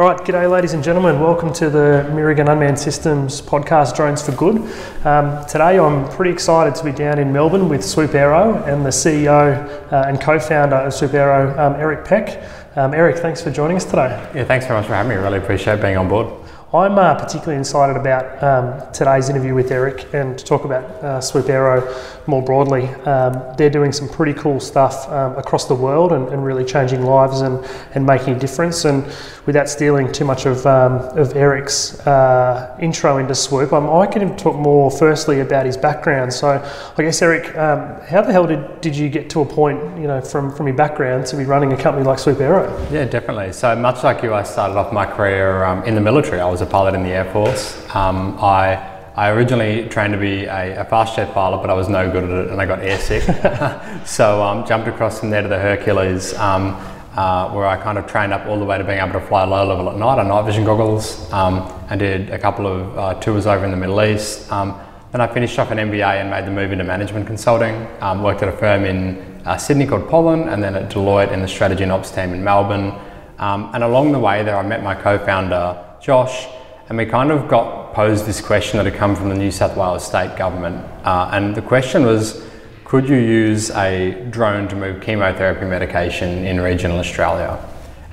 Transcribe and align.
All 0.00 0.06
right, 0.06 0.18
g'day, 0.18 0.50
ladies 0.50 0.72
and 0.72 0.82
gentlemen. 0.82 1.20
Welcome 1.20 1.52
to 1.52 1.68
the 1.68 2.08
Mirigan 2.12 2.50
Unmanned 2.50 2.78
Systems 2.78 3.42
podcast, 3.42 3.94
Drones 3.94 4.22
for 4.22 4.32
Good. 4.32 4.56
Um, 5.04 5.44
today, 5.44 5.78
I'm 5.78 6.08
pretty 6.08 6.30
excited 6.30 6.74
to 6.76 6.84
be 6.86 6.90
down 6.90 7.18
in 7.18 7.30
Melbourne 7.34 7.68
with 7.68 7.84
Swoop 7.84 8.14
Aero 8.14 8.64
and 8.64 8.82
the 8.82 8.88
CEO 8.88 9.92
uh, 9.92 10.04
and 10.08 10.18
co-founder 10.18 10.76
of 10.76 10.94
Swoop 10.94 11.12
Aero, 11.12 11.50
um, 11.60 11.74
Eric 11.74 12.06
Peck. 12.06 12.42
Um, 12.76 12.94
Eric, 12.94 13.18
thanks 13.18 13.42
for 13.42 13.50
joining 13.50 13.76
us 13.76 13.84
today. 13.84 14.08
Yeah, 14.34 14.44
thanks 14.44 14.64
very 14.64 14.80
much 14.80 14.86
for 14.86 14.94
having 14.94 15.10
me. 15.10 15.16
Really 15.16 15.36
appreciate 15.36 15.82
being 15.82 15.98
on 15.98 16.08
board. 16.08 16.39
I'm 16.72 16.98
uh, 16.98 17.16
particularly 17.16 17.58
excited 17.58 17.96
about 17.96 18.40
um, 18.44 18.92
today's 18.92 19.28
interview 19.28 19.56
with 19.56 19.72
Eric 19.72 20.14
and 20.14 20.38
to 20.38 20.44
talk 20.44 20.64
about 20.64 20.84
uh, 21.02 21.20
Swoop 21.20 21.48
Aero 21.48 21.92
more 22.28 22.42
broadly. 22.42 22.86
Um, 23.06 23.42
they're 23.56 23.70
doing 23.70 23.90
some 23.90 24.08
pretty 24.08 24.34
cool 24.34 24.60
stuff 24.60 25.08
um, 25.08 25.36
across 25.36 25.66
the 25.66 25.74
world 25.74 26.12
and, 26.12 26.28
and, 26.28 26.44
really 26.44 26.64
changing 26.64 27.02
lives 27.02 27.40
and, 27.40 27.64
and 27.96 28.06
making 28.06 28.34
a 28.36 28.38
difference. 28.38 28.84
And 28.84 29.04
without 29.46 29.68
stealing 29.68 30.12
too 30.12 30.24
much 30.24 30.46
of, 30.46 30.64
um, 30.64 30.92
of 31.18 31.34
Eric's 31.34 31.98
uh, 32.06 32.78
intro 32.80 33.18
into 33.18 33.34
Swoop, 33.34 33.72
I'm, 33.72 33.90
I 33.90 34.06
can 34.06 34.36
talk 34.36 34.54
more 34.54 34.92
firstly 34.92 35.40
about 35.40 35.66
his 35.66 35.76
background. 35.76 36.32
So 36.32 36.64
I 36.96 37.02
guess, 37.02 37.20
Eric, 37.20 37.56
um, 37.56 38.00
how 38.02 38.22
the 38.22 38.30
hell 38.30 38.46
did, 38.46 38.80
did 38.80 38.96
you 38.96 39.08
get 39.08 39.28
to 39.30 39.40
a 39.40 39.44
point, 39.44 39.80
you 39.98 40.06
know, 40.06 40.20
from, 40.20 40.54
from 40.54 40.68
your 40.68 40.76
background 40.76 41.26
to 41.26 41.36
be 41.36 41.44
running 41.44 41.72
a 41.72 41.76
company 41.76 42.06
like 42.06 42.20
Swoop 42.20 42.38
Aero? 42.38 42.70
Yeah, 42.92 43.06
definitely. 43.06 43.52
So 43.52 43.74
much 43.74 44.04
like 44.04 44.22
you, 44.22 44.32
I 44.34 44.44
started 44.44 44.76
off 44.76 44.92
my 44.92 45.04
career 45.04 45.64
um, 45.64 45.82
in 45.82 45.96
the 45.96 46.00
military. 46.00 46.40
I 46.40 46.48
was 46.48 46.59
a 46.60 46.66
pilot 46.66 46.94
in 46.94 47.02
the 47.02 47.10
Air 47.10 47.30
Force. 47.32 47.76
Um, 47.94 48.38
I 48.40 48.90
I 49.16 49.30
originally 49.30 49.88
trained 49.88 50.12
to 50.12 50.18
be 50.18 50.44
a, 50.44 50.80
a, 50.80 50.84
fast 50.84 51.16
jet 51.16 51.34
pilot, 51.34 51.58
but 51.58 51.68
I 51.68 51.74
was 51.74 51.88
no 51.88 52.10
good 52.10 52.24
at 52.24 52.30
it 52.30 52.50
and 52.52 52.60
I 52.60 52.64
got 52.64 52.78
airsick. 52.78 54.06
so 54.06 54.42
um, 54.42 54.64
jumped 54.66 54.88
across 54.88 55.20
from 55.20 55.30
there 55.30 55.42
to 55.42 55.48
the 55.48 55.58
Hercules, 55.58 56.32
um, 56.38 56.76
uh, 57.16 57.50
where 57.50 57.66
I 57.66 57.76
kind 57.76 57.98
of 57.98 58.06
trained 58.06 58.32
up 58.32 58.46
all 58.46 58.58
the 58.58 58.64
way 58.64 58.78
to 58.78 58.84
being 58.84 58.98
able 58.98 59.12
to 59.12 59.20
fly 59.20 59.44
low 59.44 59.66
level 59.66 59.90
at 59.90 59.96
night 59.96 60.18
on 60.18 60.28
night 60.28 60.46
vision 60.46 60.64
goggles 60.64 61.30
um, 61.32 61.70
and 61.90 61.98
did 61.98 62.30
a 62.30 62.38
couple 62.38 62.66
of 62.66 62.98
uh, 62.98 63.14
tours 63.20 63.46
over 63.46 63.64
in 63.64 63.72
the 63.72 63.76
Middle 63.76 64.00
East. 64.00 64.50
Um, 64.52 64.80
then 65.12 65.20
I 65.20 65.26
finished 65.26 65.58
off 65.58 65.72
an 65.72 65.78
MBA 65.78 66.20
and 66.20 66.30
made 66.30 66.46
the 66.46 66.52
move 66.52 66.70
into 66.70 66.84
management 66.84 67.26
consulting. 67.26 67.88
Um, 68.00 68.22
worked 68.22 68.42
at 68.42 68.48
a 68.48 68.56
firm 68.56 68.84
in 68.84 69.18
uh, 69.44 69.56
Sydney 69.56 69.86
called 69.86 70.08
Pollen 70.08 70.48
and 70.48 70.62
then 70.62 70.76
at 70.76 70.90
Deloitte 70.90 71.32
in 71.32 71.42
the 71.42 71.48
strategy 71.48 71.82
and 71.82 71.90
ops 71.90 72.12
team 72.12 72.32
in 72.32 72.44
Melbourne. 72.44 72.94
Um, 73.38 73.70
and 73.74 73.82
along 73.82 74.12
the 74.12 74.18
way 74.20 74.44
there, 74.44 74.56
I 74.56 74.62
met 74.62 74.82
my 74.82 74.94
co-founder, 74.94 75.84
Josh, 76.00 76.46
and 76.88 76.96
we 76.96 77.06
kind 77.06 77.30
of 77.30 77.46
got 77.46 77.92
posed 77.92 78.26
this 78.26 78.40
question 78.40 78.78
that 78.78 78.86
had 78.86 78.94
come 78.94 79.14
from 79.14 79.28
the 79.28 79.34
New 79.34 79.50
South 79.50 79.76
Wales 79.76 80.04
state 80.04 80.36
government. 80.36 80.84
Uh, 81.04 81.30
and 81.32 81.54
the 81.54 81.62
question 81.62 82.04
was 82.04 82.42
could 82.84 83.08
you 83.08 83.16
use 83.16 83.70
a 83.70 84.26
drone 84.30 84.66
to 84.66 84.74
move 84.74 85.00
chemotherapy 85.00 85.64
medication 85.64 86.44
in 86.44 86.60
regional 86.60 86.98
Australia? 86.98 87.64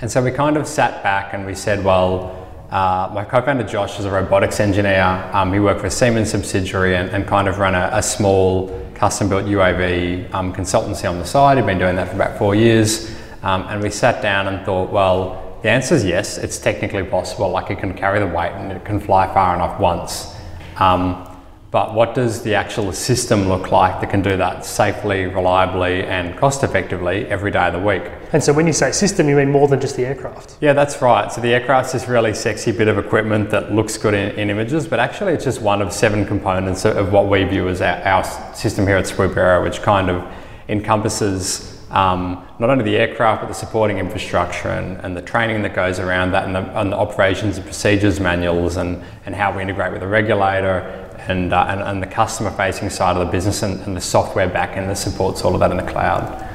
And 0.01 0.11
so 0.11 0.23
we 0.23 0.29
kind 0.29 0.55
of 0.57 0.67
sat 0.67 1.01
back 1.01 1.33
and 1.33 1.47
we 1.47 1.55
said, 1.55 1.83
well, 1.83 2.47
uh, 2.69 3.09
my 3.11 3.23
co-founder 3.23 3.63
Josh 3.63 3.97
is 3.97 4.05
a 4.05 4.11
robotics 4.11 4.59
engineer. 4.59 5.01
Um, 5.33 5.51
he 5.51 5.59
worked 5.59 5.79
for 5.79 5.87
a 5.87 5.91
Siemens 5.91 6.29
subsidiary 6.29 6.95
and, 6.95 7.09
and 7.09 7.25
kind 7.25 7.47
of 7.47 7.57
ran 7.57 7.73
a, 7.73 7.89
a 7.93 8.03
small 8.03 8.67
custom-built 8.93 9.45
UAV 9.45 10.31
um, 10.33 10.53
consultancy 10.53 11.09
on 11.09 11.17
the 11.17 11.25
side. 11.25 11.57
He'd 11.57 11.65
been 11.65 11.79
doing 11.79 11.95
that 11.95 12.09
for 12.09 12.15
about 12.15 12.37
four 12.37 12.53
years. 12.53 13.09
Um, 13.41 13.63
and 13.69 13.81
we 13.81 13.89
sat 13.89 14.21
down 14.21 14.47
and 14.47 14.63
thought, 14.65 14.91
well, 14.91 15.46
the 15.61 15.69
answer 15.69 15.95
is 15.95 16.05
yes, 16.05 16.37
it's 16.37 16.59
technically 16.59 17.03
possible. 17.03 17.49
Like 17.49 17.71
it 17.71 17.79
can 17.79 17.93
carry 17.93 18.19
the 18.19 18.27
weight 18.27 18.51
and 18.51 18.71
it 18.71 18.85
can 18.85 18.99
fly 18.99 19.31
far 19.33 19.55
enough 19.55 19.79
once. 19.79 20.35
Um, 20.77 21.23
but 21.69 21.93
what 21.93 22.15
does 22.15 22.43
the 22.43 22.55
actual 22.55 22.93
system 22.93 23.49
look 23.49 23.71
like 23.71 23.99
that 23.99 24.09
can 24.09 24.21
do 24.21 24.37
that 24.37 24.63
safely, 24.63 25.25
reliably, 25.25 26.05
and 26.05 26.37
cost 26.37 26.63
effectively 26.63 27.25
every 27.25 27.51
day 27.51 27.67
of 27.67 27.73
the 27.73 27.79
week? 27.79 28.03
And 28.31 28.41
so, 28.41 28.53
when 28.53 28.67
you 28.67 28.73
say 28.73 28.91
system, 28.93 29.27
you 29.27 29.35
mean 29.35 29.51
more 29.51 29.67
than 29.67 29.81
just 29.81 29.97
the 29.97 30.05
aircraft? 30.05 30.57
Yeah, 30.61 30.71
that's 30.71 31.01
right. 31.01 31.29
So, 31.29 31.41
the 31.41 31.53
aircraft's 31.53 31.91
this 31.91 32.07
really 32.07 32.33
sexy 32.33 32.71
bit 32.71 32.87
of 32.87 32.97
equipment 32.97 33.49
that 33.49 33.73
looks 33.73 33.97
good 33.97 34.13
in, 34.13 34.31
in 34.39 34.49
images, 34.49 34.87
but 34.87 34.99
actually, 34.99 35.33
it's 35.33 35.43
just 35.43 35.61
one 35.61 35.81
of 35.81 35.91
seven 35.91 36.25
components 36.25 36.85
of 36.85 37.11
what 37.11 37.27
we 37.27 37.43
view 37.43 37.67
as 37.67 37.81
our, 37.81 38.01
our 38.03 38.23
system 38.55 38.87
here 38.87 38.97
at 38.97 39.05
Swoop 39.05 39.35
Aero, 39.35 39.61
which 39.61 39.81
kind 39.81 40.09
of 40.09 40.25
encompasses 40.69 41.76
um, 41.91 42.45
not 42.59 42.69
only 42.69 42.83
the 42.83 42.97
aircraft 42.97 43.41
but 43.41 43.47
the 43.47 43.53
supporting 43.53 43.97
infrastructure 43.97 44.69
and, 44.69 44.97
and 45.01 45.15
the 45.15 45.21
training 45.21 45.61
that 45.61 45.73
goes 45.73 45.99
around 45.99 46.31
that 46.31 46.45
and 46.45 46.55
the, 46.55 46.79
and 46.79 46.91
the, 46.91 46.97
operations 46.97 47.57
and 47.57 47.65
procedures 47.65 48.19
manuals 48.19 48.77
and, 48.77 49.01
and 49.25 49.33
how 49.33 49.55
we 49.55 49.61
integrate 49.61 49.91
with 49.91 50.01
the 50.01 50.07
regulator 50.07 50.79
and, 51.27 51.53
uh, 51.53 51.65
and, 51.69 51.81
and, 51.81 52.01
the 52.01 52.07
customer 52.07 52.51
facing 52.51 52.89
side 52.89 53.17
of 53.17 53.25
the 53.25 53.31
business 53.31 53.63
and, 53.63 53.81
and 53.81 53.95
the 53.95 54.01
software 54.01 54.49
backend 54.49 54.87
that 54.87 54.97
supports 54.97 55.41
all 55.43 55.53
of 55.53 55.59
that 55.59 55.71
in 55.71 55.77
the 55.77 55.91
cloud. 55.91 56.45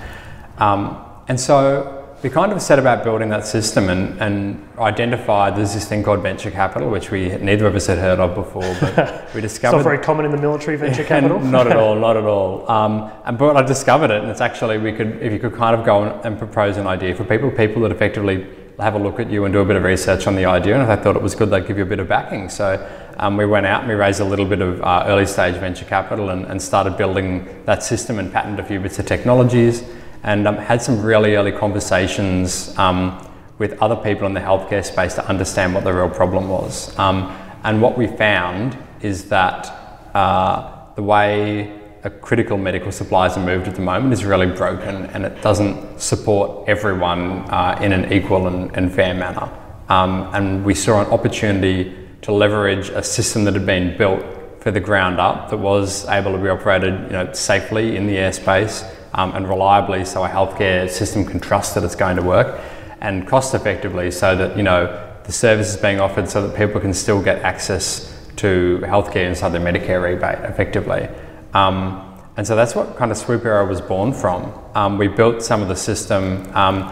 Um, 0.58 1.02
and 1.28 1.38
so 1.38 2.01
we 2.22 2.30
kind 2.30 2.52
of 2.52 2.62
set 2.62 2.78
about 2.78 3.02
building 3.02 3.28
that 3.30 3.44
system 3.44 3.88
and, 3.88 4.20
and 4.22 4.68
identified 4.78 5.56
there's 5.56 5.74
this 5.74 5.88
thing 5.88 6.04
called 6.04 6.22
venture 6.22 6.52
capital, 6.52 6.88
which 6.88 7.10
we 7.10 7.36
neither 7.38 7.66
of 7.66 7.74
us 7.74 7.86
had 7.86 7.98
heard 7.98 8.20
of 8.20 8.36
before, 8.36 8.76
but 8.80 9.28
we 9.34 9.40
discovered. 9.40 9.78
it's 9.78 9.84
not 9.84 9.90
very 9.90 9.98
common 9.98 10.24
in 10.24 10.30
the 10.30 10.36
military, 10.36 10.76
venture 10.76 11.02
capital. 11.14 11.40
not 11.40 11.66
at 11.66 11.76
all, 11.76 11.96
not 11.98 12.16
at 12.16 12.24
all. 12.24 12.70
Um, 12.70 13.10
and 13.24 13.36
but 13.36 13.56
I 13.56 13.62
discovered 13.62 14.12
it, 14.12 14.22
and 14.22 14.30
it's 14.30 14.40
actually 14.40 14.78
we 14.78 14.92
could 14.92 15.20
if 15.20 15.32
you 15.32 15.40
could 15.40 15.54
kind 15.54 15.74
of 15.74 15.84
go 15.84 16.04
and 16.04 16.38
propose 16.38 16.76
an 16.76 16.86
idea 16.86 17.12
for 17.14 17.24
people, 17.24 17.50
people 17.50 17.82
that 17.82 17.90
effectively 17.90 18.46
have 18.78 18.94
a 18.94 18.98
look 18.98 19.18
at 19.18 19.28
you 19.28 19.44
and 19.44 19.52
do 19.52 19.60
a 19.60 19.64
bit 19.64 19.76
of 19.76 19.82
research 19.82 20.28
on 20.28 20.36
the 20.36 20.44
idea, 20.44 20.74
and 20.74 20.82
if 20.88 20.96
they 20.96 21.02
thought 21.02 21.16
it 21.16 21.22
was 21.22 21.34
good, 21.34 21.50
they'd 21.50 21.66
give 21.66 21.76
you 21.76 21.82
a 21.82 21.86
bit 21.86 21.98
of 21.98 22.08
backing. 22.08 22.48
So 22.48 22.88
um, 23.18 23.36
we 23.36 23.46
went 23.46 23.66
out 23.66 23.80
and 23.80 23.88
we 23.88 23.96
raised 23.96 24.20
a 24.20 24.24
little 24.24 24.46
bit 24.46 24.60
of 24.60 24.80
uh, 24.80 25.04
early 25.08 25.26
stage 25.26 25.56
venture 25.56 25.84
capital 25.86 26.30
and, 26.30 26.46
and 26.46 26.62
started 26.62 26.96
building 26.96 27.64
that 27.64 27.82
system 27.82 28.20
and 28.20 28.32
patented 28.32 28.64
a 28.64 28.68
few 28.68 28.78
bits 28.78 29.00
of 29.00 29.06
technologies 29.06 29.82
and 30.22 30.46
um, 30.46 30.56
had 30.56 30.80
some 30.80 31.02
really 31.02 31.34
early 31.34 31.52
conversations 31.52 32.76
um, 32.78 33.26
with 33.58 33.80
other 33.82 33.96
people 33.96 34.26
in 34.26 34.34
the 34.34 34.40
healthcare 34.40 34.84
space 34.84 35.14
to 35.14 35.26
understand 35.28 35.74
what 35.74 35.84
the 35.84 35.92
real 35.92 36.08
problem 36.08 36.48
was. 36.48 36.96
Um, 36.98 37.36
and 37.64 37.80
what 37.80 37.96
we 37.96 38.06
found 38.06 38.76
is 39.00 39.28
that 39.28 39.66
uh, 40.14 40.94
the 40.94 41.02
way 41.02 41.78
critical 42.20 42.58
medical 42.58 42.90
supplies 42.90 43.36
are 43.36 43.44
moved 43.44 43.68
at 43.68 43.76
the 43.76 43.80
moment 43.80 44.12
is 44.12 44.24
really 44.24 44.46
broken 44.46 45.06
and 45.06 45.24
it 45.24 45.40
doesn't 45.42 46.00
support 46.00 46.68
everyone 46.68 47.48
uh, 47.50 47.78
in 47.80 47.92
an 47.92 48.12
equal 48.12 48.48
and, 48.48 48.76
and 48.76 48.92
fair 48.92 49.14
manner. 49.14 49.48
Um, 49.88 50.28
and 50.34 50.64
we 50.64 50.74
saw 50.74 51.00
an 51.00 51.06
opportunity 51.08 51.96
to 52.22 52.32
leverage 52.32 52.88
a 52.88 53.02
system 53.02 53.44
that 53.44 53.54
had 53.54 53.66
been 53.66 53.96
built 53.96 54.24
for 54.60 54.70
the 54.70 54.80
ground 54.80 55.20
up 55.20 55.50
that 55.50 55.56
was 55.56 56.08
able 56.08 56.32
to 56.32 56.38
be 56.38 56.48
operated 56.48 56.94
you 57.04 57.10
know, 57.10 57.32
safely 57.32 57.96
in 57.96 58.06
the 58.06 58.16
airspace 58.16 58.88
um, 59.14 59.34
and 59.34 59.48
reliably 59.48 60.04
so 60.04 60.24
a 60.24 60.28
healthcare 60.28 60.88
system 60.88 61.24
can 61.24 61.40
trust 61.40 61.74
that 61.74 61.84
it's 61.84 61.94
going 61.94 62.16
to 62.16 62.22
work 62.22 62.60
and 63.00 63.26
cost 63.26 63.54
effectively 63.54 64.10
so 64.10 64.36
that 64.36 64.56
you 64.56 64.62
know 64.62 64.86
the 65.24 65.32
service 65.32 65.68
is 65.68 65.76
being 65.76 66.00
offered 66.00 66.28
so 66.28 66.46
that 66.46 66.56
people 66.56 66.80
can 66.80 66.94
still 66.94 67.22
get 67.22 67.42
access 67.42 68.08
to 68.36 68.80
healthcare 68.84 69.28
inside 69.28 69.50
their 69.50 69.60
Medicare 69.60 70.02
rebate 70.02 70.38
effectively. 70.50 71.08
Um, 71.54 72.08
and 72.36 72.46
so 72.46 72.56
that's 72.56 72.74
what 72.74 72.96
kind 72.96 73.10
of 73.10 73.18
Swoop 73.18 73.44
was 73.44 73.80
born 73.80 74.12
from. 74.12 74.52
Um, 74.74 74.98
we 74.98 75.06
built 75.06 75.42
some 75.42 75.60
of 75.60 75.68
the 75.68 75.76
system. 75.76 76.50
Um, 76.56 76.90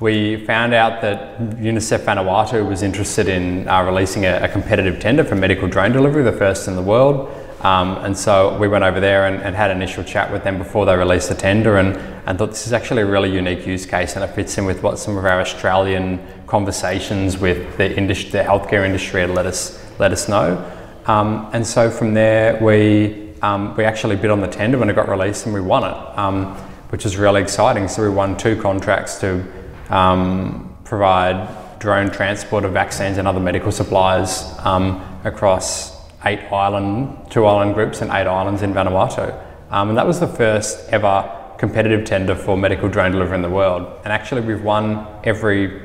we 0.00 0.44
found 0.46 0.74
out 0.74 1.00
that 1.02 1.38
UNICEF 1.38 2.00
Vanuatu 2.00 2.68
was 2.68 2.82
interested 2.82 3.28
in 3.28 3.68
uh, 3.68 3.82
releasing 3.84 4.24
a, 4.24 4.40
a, 4.42 4.48
competitive 4.48 4.98
tender 4.98 5.24
for 5.24 5.36
medical 5.36 5.68
drone 5.68 5.92
delivery, 5.92 6.24
the 6.24 6.32
first 6.32 6.66
in 6.66 6.74
the 6.74 6.82
world. 6.82 7.28
Um, 7.60 7.98
and 7.98 8.16
so 8.16 8.56
we 8.56 8.68
went 8.68 8.84
over 8.84 9.00
there 9.00 9.26
and, 9.26 9.42
and, 9.42 9.54
had 9.54 9.70
an 9.70 9.76
initial 9.76 10.02
chat 10.02 10.32
with 10.32 10.44
them 10.44 10.56
before 10.56 10.86
they 10.86 10.96
released 10.96 11.28
the 11.28 11.34
tender 11.34 11.76
and, 11.76 11.94
and 12.26 12.38
thought 12.38 12.48
this 12.50 12.66
is 12.66 12.72
actually 12.72 13.02
a 13.02 13.06
really 13.06 13.30
unique 13.30 13.66
use 13.66 13.84
case 13.84 14.16
and 14.16 14.24
it 14.24 14.28
fits 14.28 14.56
in 14.56 14.64
with 14.64 14.82
what 14.82 14.98
some 14.98 15.18
of 15.18 15.26
our 15.26 15.42
Australian 15.42 16.26
conversations 16.46 17.36
with 17.36 17.76
the, 17.76 17.94
industry, 17.94 18.30
the 18.30 18.38
healthcare 18.38 18.86
industry 18.86 19.20
had 19.20 19.28
let 19.30 19.44
us, 19.44 19.78
let 19.98 20.10
us 20.10 20.26
know. 20.26 20.56
Um, 21.04 21.50
and 21.52 21.66
so 21.66 21.90
from 21.90 22.14
there, 22.14 22.58
we, 22.64 23.34
um, 23.42 23.76
we 23.76 23.84
actually 23.84 24.16
bid 24.16 24.30
on 24.30 24.40
the 24.40 24.48
tender 24.48 24.78
when 24.78 24.88
it 24.88 24.94
got 24.94 25.10
released 25.10 25.44
and 25.44 25.54
we 25.54 25.60
won 25.60 25.84
it, 25.84 26.18
um, 26.18 26.54
which 26.88 27.04
was 27.04 27.18
really 27.18 27.42
exciting. 27.42 27.88
So 27.88 28.02
we 28.02 28.08
won 28.08 28.38
two 28.38 28.58
contracts 28.62 29.18
to 29.20 29.44
um, 29.90 30.74
provide 30.84 31.78
drone 31.78 32.10
transport 32.10 32.64
of 32.64 32.72
vaccines 32.72 33.18
and 33.18 33.28
other 33.28 33.40
medical 33.40 33.70
supplies 33.70 34.44
um, 34.60 35.02
across 35.24 35.99
eight 36.24 36.40
island, 36.52 37.30
two 37.30 37.46
island 37.46 37.74
groups 37.74 38.02
and 38.02 38.10
eight 38.10 38.26
islands 38.26 38.62
in 38.62 38.72
Vanuatu. 38.72 39.32
Um, 39.70 39.90
and 39.90 39.98
that 39.98 40.06
was 40.06 40.20
the 40.20 40.28
first 40.28 40.88
ever 40.90 41.36
competitive 41.58 42.04
tender 42.04 42.34
for 42.34 42.56
medical 42.56 42.88
drone 42.88 43.12
delivery 43.12 43.36
in 43.36 43.42
the 43.42 43.50
world. 43.50 43.86
And 44.04 44.12
actually 44.12 44.40
we've 44.40 44.62
won 44.62 45.06
every 45.24 45.80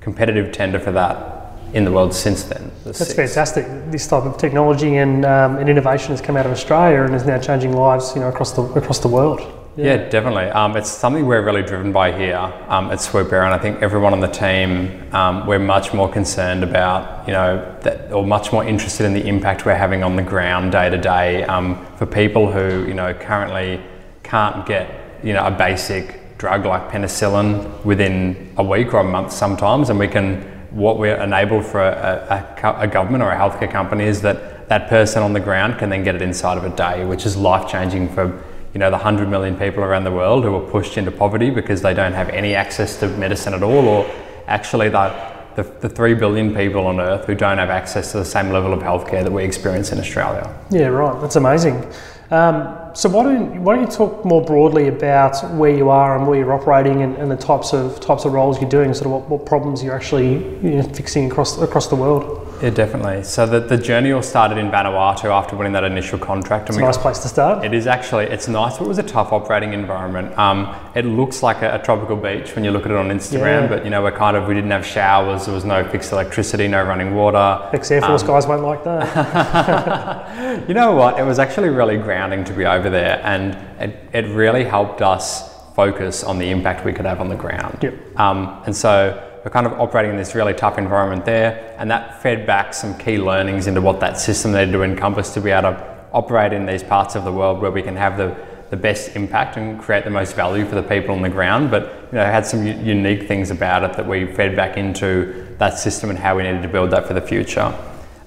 competitive 0.00 0.52
tender 0.52 0.78
for 0.78 0.92
that 0.92 1.52
in 1.72 1.84
the 1.84 1.92
world 1.92 2.12
since 2.12 2.42
then. 2.42 2.70
The 2.80 2.92
That's 2.92 2.98
six. 2.98 3.14
fantastic. 3.14 3.66
This 3.90 4.06
type 4.06 4.24
of 4.24 4.36
technology 4.36 4.96
and, 4.96 5.24
um, 5.24 5.56
and 5.56 5.68
innovation 5.68 6.10
has 6.10 6.20
come 6.20 6.36
out 6.36 6.44
of 6.44 6.52
Australia 6.52 7.02
and 7.02 7.14
is 7.14 7.24
now 7.24 7.38
changing 7.38 7.72
lives, 7.72 8.14
you 8.14 8.20
know, 8.20 8.28
across 8.28 8.52
the 8.52 8.62
across 8.62 8.98
the 8.98 9.08
world. 9.08 9.61
Yeah, 9.76 9.84
yeah 9.84 10.08
definitely. 10.08 10.50
Um, 10.50 10.76
it's 10.76 10.90
something 10.90 11.24
we're 11.24 11.42
really 11.42 11.62
driven 11.62 11.92
by 11.92 12.12
here 12.12 12.52
um, 12.68 12.90
at 12.90 13.00
Swoop 13.00 13.32
Air, 13.32 13.44
and 13.44 13.54
I 13.54 13.58
think 13.58 13.80
everyone 13.80 14.12
on 14.12 14.20
the 14.20 14.28
team, 14.28 15.02
um, 15.14 15.46
we're 15.46 15.58
much 15.58 15.94
more 15.94 16.10
concerned 16.10 16.62
about, 16.62 17.26
you 17.26 17.32
know, 17.32 17.78
that, 17.82 18.12
or 18.12 18.26
much 18.26 18.52
more 18.52 18.64
interested 18.64 19.06
in 19.06 19.14
the 19.14 19.26
impact 19.26 19.64
we're 19.64 19.74
having 19.74 20.02
on 20.02 20.16
the 20.16 20.22
ground 20.22 20.72
day 20.72 20.90
to 20.90 20.98
day 20.98 21.44
um, 21.44 21.84
for 21.96 22.04
people 22.04 22.52
who, 22.52 22.86
you 22.86 22.94
know, 22.94 23.14
currently 23.14 23.80
can't 24.22 24.66
get, 24.66 25.18
you 25.24 25.32
know, 25.32 25.46
a 25.46 25.50
basic 25.50 26.36
drug 26.36 26.66
like 26.66 26.90
penicillin 26.90 27.84
within 27.84 28.52
a 28.58 28.64
week 28.64 28.92
or 28.92 28.98
a 28.98 29.04
month 29.04 29.32
sometimes, 29.32 29.88
and 29.88 29.98
we 29.98 30.08
can 30.08 30.50
what 30.70 30.98
we're 30.98 31.20
enabled 31.22 31.66
for 31.66 31.82
a, 31.82 32.56
a, 32.62 32.80
a, 32.80 32.88
government 32.88 33.22
or 33.22 33.30
a 33.30 33.36
healthcare 33.36 33.70
company 33.70 34.04
is 34.04 34.22
that 34.22 34.66
that 34.70 34.88
person 34.88 35.22
on 35.22 35.34
the 35.34 35.40
ground 35.40 35.78
can 35.78 35.90
then 35.90 36.02
get 36.02 36.14
it 36.14 36.22
inside 36.22 36.56
of 36.56 36.64
a 36.64 36.74
day, 36.74 37.04
which 37.04 37.26
is 37.26 37.36
life 37.36 37.70
changing 37.70 38.08
for 38.08 38.42
you 38.74 38.78
know 38.78 38.90
the 38.90 38.96
100 38.96 39.28
million 39.28 39.56
people 39.56 39.84
around 39.84 40.04
the 40.04 40.10
world 40.10 40.44
who 40.44 40.54
are 40.54 40.70
pushed 40.70 40.96
into 40.96 41.10
poverty 41.10 41.50
because 41.50 41.82
they 41.82 41.94
don't 41.94 42.14
have 42.14 42.28
any 42.30 42.54
access 42.54 42.98
to 43.00 43.08
medicine 43.08 43.54
at 43.54 43.62
all, 43.62 43.86
or 43.86 44.10
actually 44.46 44.88
the, 44.88 45.32
the, 45.56 45.62
the 45.80 45.88
3 45.88 46.14
billion 46.14 46.54
people 46.54 46.86
on 46.86 46.98
earth 46.98 47.26
who 47.26 47.34
don't 47.34 47.58
have 47.58 47.70
access 47.70 48.12
to 48.12 48.18
the 48.18 48.24
same 48.24 48.50
level 48.50 48.72
of 48.72 48.80
healthcare 48.80 49.22
that 49.22 49.32
we 49.32 49.44
experience 49.44 49.92
in 49.92 49.98
Australia. 49.98 50.54
Yeah, 50.70 50.86
right. 50.86 51.20
That's 51.20 51.36
amazing. 51.36 51.86
Um, 52.30 52.78
so 52.94 53.10
why 53.10 53.24
don't, 53.24 53.62
why 53.62 53.76
don't 53.76 53.84
you 53.84 53.94
talk 53.94 54.24
more 54.24 54.42
broadly 54.42 54.88
about 54.88 55.36
where 55.52 55.74
you 55.74 55.90
are 55.90 56.16
and 56.16 56.26
where 56.26 56.38
you're 56.38 56.52
operating 56.52 57.02
and, 57.02 57.14
and 57.16 57.30
the 57.30 57.36
types 57.36 57.74
of 57.74 58.00
types 58.00 58.24
of 58.24 58.32
roles 58.32 58.58
you're 58.58 58.70
doing, 58.70 58.94
sort 58.94 59.06
of 59.06 59.12
what, 59.12 59.28
what 59.28 59.46
problems 59.46 59.82
you're 59.82 59.94
actually 59.94 60.34
you 60.62 60.76
know, 60.76 60.82
fixing 60.82 61.30
across 61.30 61.60
across 61.60 61.88
the 61.88 61.96
world? 61.96 62.41
Yeah, 62.62 62.70
definitely. 62.70 63.24
So 63.24 63.44
the, 63.44 63.58
the 63.58 63.76
journey 63.76 64.12
all 64.12 64.22
started 64.22 64.56
in 64.56 64.70
Vanuatu 64.70 65.24
after 65.24 65.56
winning 65.56 65.72
that 65.72 65.82
initial 65.82 66.16
contract. 66.16 66.68
It's 66.68 66.78
a 66.78 66.80
nice 66.80 66.96
place 66.96 67.18
to 67.20 67.28
start. 67.28 67.64
It 67.64 67.74
is 67.74 67.88
actually. 67.88 68.26
It's 68.26 68.46
nice, 68.46 68.78
but 68.78 68.84
it 68.84 68.88
was 68.88 68.98
a 68.98 69.02
tough 69.02 69.32
operating 69.32 69.72
environment. 69.72 70.38
Um, 70.38 70.72
it 70.94 71.04
looks 71.04 71.42
like 71.42 71.62
a, 71.62 71.74
a, 71.74 71.82
tropical 71.82 72.14
beach 72.16 72.54
when 72.54 72.64
you 72.64 72.70
look 72.70 72.84
at 72.84 72.92
it 72.92 72.96
on 72.96 73.08
Instagram, 73.08 73.62
yeah. 73.62 73.66
but 73.66 73.84
you 73.84 73.90
know 73.90 74.00
we're 74.00 74.16
kind 74.16 74.36
of 74.36 74.46
we 74.46 74.54
didn't 74.54 74.70
have 74.70 74.86
showers. 74.86 75.46
There 75.46 75.54
was 75.54 75.64
no 75.64 75.82
fixed 75.88 76.12
electricity, 76.12 76.68
no 76.68 76.84
running 76.84 77.16
water. 77.16 77.68
Ex 77.72 77.90
Air 77.90 78.00
Force 78.00 78.22
um, 78.22 78.28
guys 78.28 78.46
won't 78.46 78.62
like 78.62 78.84
that. 78.84 80.68
you 80.68 80.74
know 80.74 80.92
what? 80.92 81.18
It 81.18 81.24
was 81.24 81.40
actually 81.40 81.70
really 81.70 81.96
grounding 81.96 82.44
to 82.44 82.52
be 82.52 82.64
over 82.64 82.88
there, 82.88 83.20
and 83.24 83.54
it, 83.80 84.08
it 84.12 84.28
really 84.32 84.62
helped 84.62 85.02
us 85.02 85.52
focus 85.74 86.22
on 86.22 86.38
the 86.38 86.50
impact 86.50 86.84
we 86.84 86.92
could 86.92 87.06
have 87.06 87.20
on 87.20 87.28
the 87.28 87.34
ground. 87.34 87.78
Yep. 87.82 88.20
Um, 88.20 88.62
and 88.66 88.76
so 88.76 89.31
we're 89.44 89.50
kind 89.50 89.66
of 89.66 89.72
operating 89.80 90.12
in 90.12 90.16
this 90.16 90.34
really 90.34 90.54
tough 90.54 90.78
environment 90.78 91.24
there, 91.24 91.74
and 91.78 91.90
that 91.90 92.22
fed 92.22 92.46
back 92.46 92.74
some 92.74 92.96
key 92.96 93.18
learnings 93.18 93.66
into 93.66 93.80
what 93.80 94.00
that 94.00 94.18
system 94.18 94.52
needed 94.52 94.72
to 94.72 94.82
encompass 94.82 95.34
to 95.34 95.40
be 95.40 95.50
able 95.50 95.72
to 95.72 95.92
operate 96.12 96.52
in 96.52 96.66
these 96.66 96.82
parts 96.82 97.14
of 97.16 97.24
the 97.24 97.32
world 97.32 97.60
where 97.60 97.70
we 97.70 97.82
can 97.82 97.96
have 97.96 98.16
the, 98.16 98.36
the 98.70 98.76
best 98.76 99.16
impact 99.16 99.56
and 99.56 99.80
create 99.80 100.04
the 100.04 100.10
most 100.10 100.36
value 100.36 100.64
for 100.64 100.76
the 100.76 100.82
people 100.82 101.14
on 101.14 101.22
the 101.22 101.28
ground. 101.28 101.70
But 101.70 102.08
you 102.12 102.18
know, 102.18 102.24
had 102.24 102.46
some 102.46 102.64
unique 102.64 103.26
things 103.26 103.50
about 103.50 103.82
it 103.82 103.96
that 103.96 104.06
we 104.06 104.26
fed 104.26 104.54
back 104.54 104.76
into 104.76 105.56
that 105.58 105.78
system 105.78 106.10
and 106.10 106.18
how 106.18 106.36
we 106.36 106.44
needed 106.44 106.62
to 106.62 106.68
build 106.68 106.90
that 106.90 107.06
for 107.06 107.14
the 107.14 107.20
future. 107.20 107.74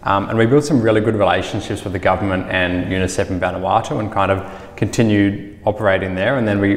Um, 0.03 0.29
and 0.29 0.37
we 0.37 0.45
built 0.45 0.65
some 0.65 0.81
really 0.81 1.01
good 1.01 1.15
relationships 1.15 1.83
with 1.83 1.93
the 1.93 1.99
government 1.99 2.47
and 2.49 2.91
UNICEF 2.91 3.29
in 3.31 3.39
Vanuatu 3.39 3.99
and 3.99 4.11
kind 4.11 4.31
of 4.31 4.75
continued 4.75 5.59
operating 5.65 6.13
there. 6.13 6.37
And 6.37 6.47
then 6.47 6.59
we, 6.59 6.75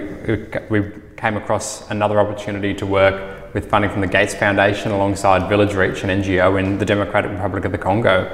we 0.70 0.90
came 1.16 1.36
across 1.36 1.90
another 1.90 2.20
opportunity 2.20 2.72
to 2.74 2.86
work 2.86 3.37
with 3.54 3.68
funding 3.70 3.90
from 3.90 4.00
the 4.00 4.06
Gates 4.06 4.34
Foundation 4.34 4.92
alongside 4.92 5.48
Village 5.48 5.74
Reach, 5.74 6.04
an 6.04 6.10
NGO 6.10 6.58
in 6.58 6.78
the 6.78 6.84
Democratic 6.84 7.30
Republic 7.30 7.64
of 7.64 7.72
the 7.72 7.78
Congo, 7.78 8.24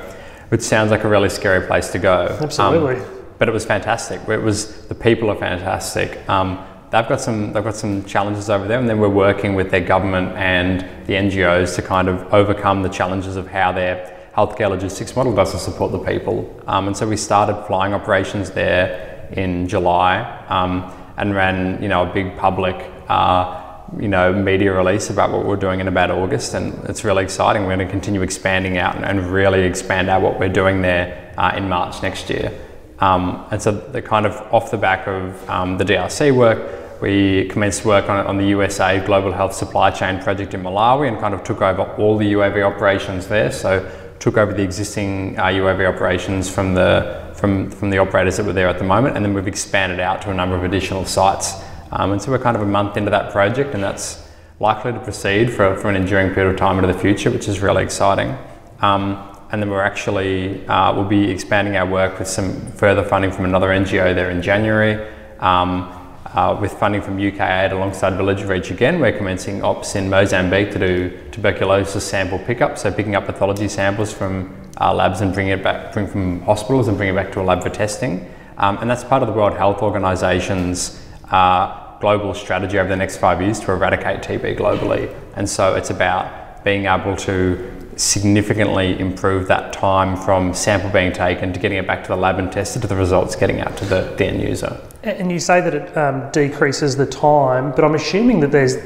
which 0.49 0.61
sounds 0.61 0.91
like 0.91 1.05
a 1.05 1.09
really 1.09 1.29
scary 1.29 1.67
place 1.67 1.91
to 1.93 1.99
go. 1.99 2.37
Absolutely. 2.41 2.97
Um, 2.97 3.25
but 3.39 3.49
it 3.49 3.53
was 3.53 3.65
fantastic. 3.65 4.27
It 4.29 4.43
was 4.43 4.87
the 4.87 4.95
people 4.95 5.31
are 5.31 5.37
fantastic. 5.37 6.27
Um, 6.29 6.65
they've 6.91 7.09
got 7.09 7.21
some 7.21 7.53
they've 7.53 7.65
got 7.65 7.77
some 7.77 8.05
challenges 8.05 8.49
over 8.49 8.67
there, 8.69 8.79
and 8.79 8.89
then 8.89 8.99
we're 8.99 9.09
working 9.09 9.55
with 9.55 9.71
their 9.71 9.81
government 9.81 10.37
and 10.37 10.81
the 11.07 11.15
NGOs 11.15 11.75
to 11.77 11.83
kind 11.83 12.09
of 12.09 12.33
overcome 12.33 12.83
the 12.83 12.89
challenges 12.89 13.37
of 13.37 13.49
how 13.49 13.73
their 13.73 14.11
healthcare 14.37 14.69
logistics 14.69 15.15
model 15.15 15.35
doesn't 15.35 15.61
support 15.61 15.93
the 15.93 15.99
people. 15.99 16.63
Um, 16.67 16.89
and 16.89 16.97
so 16.97 17.07
we 17.07 17.17
started 17.17 17.67
flying 17.67 17.95
operations 17.95 18.51
there 18.51 19.29
in 19.33 19.69
July 19.69 20.21
um, 20.49 20.93
and 21.17 21.35
ran 21.35 21.83
you 21.83 21.89
know 21.89 22.09
a 22.09 22.13
big 22.13 22.37
public. 22.37 22.77
Uh, 23.09 23.64
you 23.99 24.09
know, 24.09 24.33
media 24.33 24.73
release 24.73 25.11
about 25.11 25.31
what 25.31 25.45
we're 25.45 25.57
doing 25.57 25.81
in 25.81 25.89
about 25.89 26.11
August, 26.11 26.55
and 26.55 26.73
it's 26.89 27.05
really 27.05 27.23
exciting. 27.23 27.63
We're 27.63 27.77
going 27.77 27.87
to 27.87 27.91
continue 27.91 28.23
expanding 28.23 28.79
out 28.79 28.97
and, 28.97 29.21
really 29.25 29.63
expand 29.63 30.09
out 30.09 30.23
what 30.23 30.39
we're 30.39 30.49
doing 30.49 30.83
there 30.83 31.33
uh, 31.37 31.55
in 31.57 31.69
March 31.69 32.03
next 32.03 32.31
year. 32.31 32.59
Um, 33.01 33.47
and 33.51 33.61
so, 33.61 33.73
the 33.73 34.01
kind 34.01 34.27
of 34.27 34.35
off 34.53 34.71
the 34.71 34.77
back 34.77 35.07
of 35.07 35.49
um, 35.51 35.79
the 35.79 35.85
DRC 35.85 36.35
work, 36.35 37.01
we 37.03 37.49
commenced 37.49 37.85
work 37.85 38.09
on, 38.09 38.27
on 38.27 38.39
the 38.39 38.47
USA 38.47 39.05
Global 39.05 39.33
Health 39.33 39.55
Supply 39.55 39.91
Chain 39.91 40.23
project 40.23 40.55
in 40.55 40.63
Malawi 40.63 41.09
and 41.09 41.19
kind 41.19 41.35
of 41.35 41.43
took 41.45 41.61
over 41.61 41.83
all 41.97 42.17
the 42.17 42.33
UAV 42.33 42.63
operations 42.65 43.27
there. 43.29 43.53
So, 43.53 43.89
took 44.19 44.37
over 44.37 44.53
the 44.53 44.63
existing 44.63 45.39
uh, 45.39 45.45
UAV 45.45 45.93
operations 45.93 46.49
from 46.49 46.75
the 46.75 47.23
from, 47.35 47.71
from 47.71 47.91
the 47.91 47.99
operators 47.99 48.37
that 48.39 48.47
were 48.47 48.53
there 48.53 48.69
at 48.69 48.79
the 48.79 48.85
moment, 48.85 49.17
and 49.17 49.25
then 49.25 49.35
we've 49.35 49.49
expanded 49.49 50.01
out 50.01 50.23
to 50.23 50.31
a 50.31 50.35
number 50.35 50.57
of 50.57 50.65
additional 50.65 51.05
sites 51.05 51.55
um, 51.93 52.13
and 52.13 52.23
so 52.23 52.31
we're 52.31 52.39
kind 52.39 52.57
of 52.57 52.63
a 52.63 52.67
month 52.67 52.97
into 52.97 53.11
that 53.11 53.33
project, 53.33 53.75
and 53.75 53.83
that's 53.83 54.27
likely 54.61 54.93
to 54.93 55.01
proceed 55.01 55.53
for, 55.53 55.77
for 55.77 55.89
an 55.89 55.97
enduring 55.97 56.33
period 56.33 56.53
of 56.53 56.57
time 56.59 56.79
into 56.79 56.93
the 56.93 56.99
future, 56.99 57.31
which 57.31 57.49
is 57.49 57.61
really 57.61 57.83
exciting. 57.83 58.37
Um, 58.81 59.31
and 59.51 59.63
then 59.63 59.71
we're 59.71 59.83
actually 59.83 60.67
uh, 60.67 60.93
we'll 60.95 61.05
be 61.05 61.31
expanding 61.31 61.77
our 61.77 61.87
work 61.87 62.19
with 62.19 62.29
some 62.29 62.73
further 62.73 63.05
funding 63.05 63.31
from 63.31 63.45
another 63.45 63.69
NGO 63.69 64.15
there 64.15 64.31
in 64.31 64.43
January. 64.43 65.09
Um, 65.39 66.01
uh, 66.27 66.59
with 66.61 66.73
funding 66.73 67.01
from 67.01 67.17
UKAID 67.19 67.71
alongside 67.71 68.17
Village 68.17 68.43
Reach 68.43 68.73
again, 68.73 68.99
we're 68.99 69.17
commencing 69.17 69.63
ops 69.63 69.95
in 69.95 70.11
Mozambique 70.11 70.73
to 70.73 70.79
do 70.81 71.31
tuberculosis 71.31 72.05
sample 72.05 72.41
pickup, 72.41 72.77
so 72.77 72.91
picking 72.91 73.15
up 73.15 73.27
pathology 73.27 73.69
samples 73.69 74.13
from 74.13 74.53
uh, 74.81 74.93
labs 74.93 75.21
and 75.21 75.33
bringing 75.33 75.53
it 75.53 75.63
back, 75.63 75.93
bring 75.93 76.09
from 76.09 76.41
hospitals 76.41 76.89
and 76.89 76.97
bring 76.97 77.11
it 77.11 77.15
back 77.15 77.31
to 77.31 77.41
a 77.41 77.45
lab 77.45 77.63
for 77.63 77.71
testing. 77.71 78.29
Um, 78.59 78.79
and 78.81 78.91
that's 78.91 79.05
part 79.05 79.23
of 79.23 79.29
the 79.29 79.35
World 79.35 79.57
Health 79.57 79.83
Organization's 79.83 81.04
uh, 81.35 81.99
global 81.99 82.33
strategy 82.33 82.79
over 82.79 82.89
the 82.89 82.97
next 82.97 83.17
five 83.17 83.43
years 83.43 83.59
to 83.59 83.73
eradicate 83.73 84.23
TB 84.23 84.57
globally. 84.57 85.13
And 85.37 85.49
so 85.49 85.75
it's 85.75 85.91
about 85.91 86.63
being 86.63 86.87
able 86.87 87.17
to 87.17 87.71
significantly 87.97 88.99
improve 88.99 89.49
that 89.49 89.73
time 89.73 90.17
from 90.17 90.55
sample 90.55 90.91
being 90.91 91.13
taken 91.13 91.53
to 91.53 91.59
getting 91.59 91.79
it 91.79 91.87
back 91.87 92.03
to 92.05 92.09
the 92.09 92.17
lab 92.17 92.39
and 92.39 92.53
tested 92.53 92.83
to 92.83 92.89
the 92.89 92.97
results 92.97 93.37
getting 93.37 93.61
out 93.61 93.77
to 93.77 93.85
the, 93.85 94.15
the 94.17 94.27
end 94.27 94.43
user. 94.43 94.81
And 95.03 95.31
you 95.31 95.41
say 95.41 95.61
that 95.61 95.75
it 95.75 95.97
um, 95.97 96.31
decreases 96.31 96.97
the 96.97 97.07
time, 97.07 97.73
but 97.73 97.85
I'm 97.85 97.95
assuming 97.95 98.41
that 98.41 98.53
there's 98.53 98.77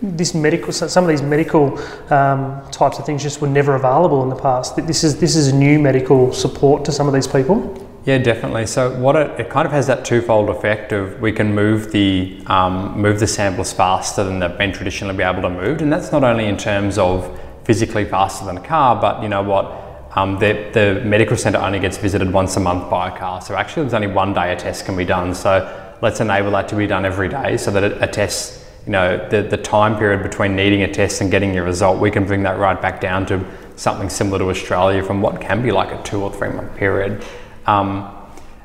this 0.00 0.32
medical, 0.34 0.72
some 0.72 1.04
of 1.04 1.10
these 1.10 1.22
medical 1.22 1.78
um, 2.12 2.62
types 2.70 2.98
of 2.98 3.04
things 3.04 3.22
just 3.22 3.40
were 3.40 3.48
never 3.48 3.74
available 3.74 4.22
in 4.22 4.28
the 4.28 4.36
past. 4.36 4.76
This 4.76 5.02
is 5.04 5.18
this 5.18 5.34
is 5.34 5.52
new 5.52 5.78
medical 5.78 6.32
support 6.32 6.84
to 6.84 6.92
some 6.92 7.08
of 7.08 7.14
these 7.14 7.26
people. 7.26 7.87
Yeah, 8.08 8.16
definitely. 8.16 8.66
So 8.66 8.98
what 8.98 9.16
it, 9.16 9.38
it 9.38 9.50
kind 9.50 9.66
of 9.66 9.72
has 9.72 9.86
that 9.88 10.02
twofold 10.02 10.48
effect 10.48 10.92
of 10.92 11.20
we 11.20 11.30
can 11.30 11.54
move 11.54 11.92
the 11.92 12.40
um, 12.46 12.98
move 12.98 13.20
the 13.20 13.26
samples 13.26 13.70
faster 13.70 14.24
than 14.24 14.38
they've 14.38 14.56
been 14.56 14.72
traditionally 14.72 15.14
be 15.14 15.22
able 15.22 15.42
to 15.42 15.50
move, 15.50 15.82
and 15.82 15.92
that's 15.92 16.10
not 16.10 16.24
only 16.24 16.46
in 16.46 16.56
terms 16.56 16.96
of 16.96 17.38
physically 17.64 18.06
faster 18.06 18.46
than 18.46 18.56
a 18.56 18.62
car, 18.62 18.98
but 18.98 19.22
you 19.22 19.28
know 19.28 19.42
what. 19.42 19.84
Um, 20.16 20.38
the, 20.38 20.70
the 20.72 21.02
medical 21.04 21.36
centre 21.36 21.58
only 21.58 21.80
gets 21.80 21.98
visited 21.98 22.32
once 22.32 22.56
a 22.56 22.60
month 22.60 22.88
by 22.88 23.14
a 23.14 23.16
car, 23.16 23.42
so 23.42 23.54
actually 23.54 23.82
there's 23.82 23.92
only 23.92 24.06
one 24.06 24.32
day 24.32 24.54
a 24.54 24.56
test 24.56 24.86
can 24.86 24.96
be 24.96 25.04
done. 25.04 25.34
So 25.34 25.52
let's 26.00 26.20
enable 26.20 26.50
that 26.52 26.66
to 26.68 26.76
be 26.76 26.86
done 26.86 27.04
every 27.04 27.28
day, 27.28 27.58
so 27.58 27.70
that 27.72 27.84
a, 27.84 28.04
a 28.04 28.06
test, 28.06 28.64
you 28.86 28.92
know, 28.92 29.28
the, 29.28 29.42
the 29.42 29.58
time 29.58 29.98
period 29.98 30.22
between 30.22 30.56
needing 30.56 30.80
a 30.80 30.90
test 30.90 31.20
and 31.20 31.30
getting 31.30 31.52
your 31.52 31.64
result, 31.64 32.00
we 32.00 32.10
can 32.10 32.24
bring 32.24 32.42
that 32.44 32.58
right 32.58 32.80
back 32.80 33.02
down 33.02 33.26
to 33.26 33.44
something 33.76 34.08
similar 34.08 34.38
to 34.38 34.48
Australia 34.48 35.04
from 35.04 35.20
what 35.20 35.42
can 35.42 35.62
be 35.62 35.70
like 35.70 35.92
a 35.92 36.02
two 36.04 36.22
or 36.22 36.32
three 36.32 36.48
month 36.48 36.74
period. 36.74 37.22
Um, 37.68 38.14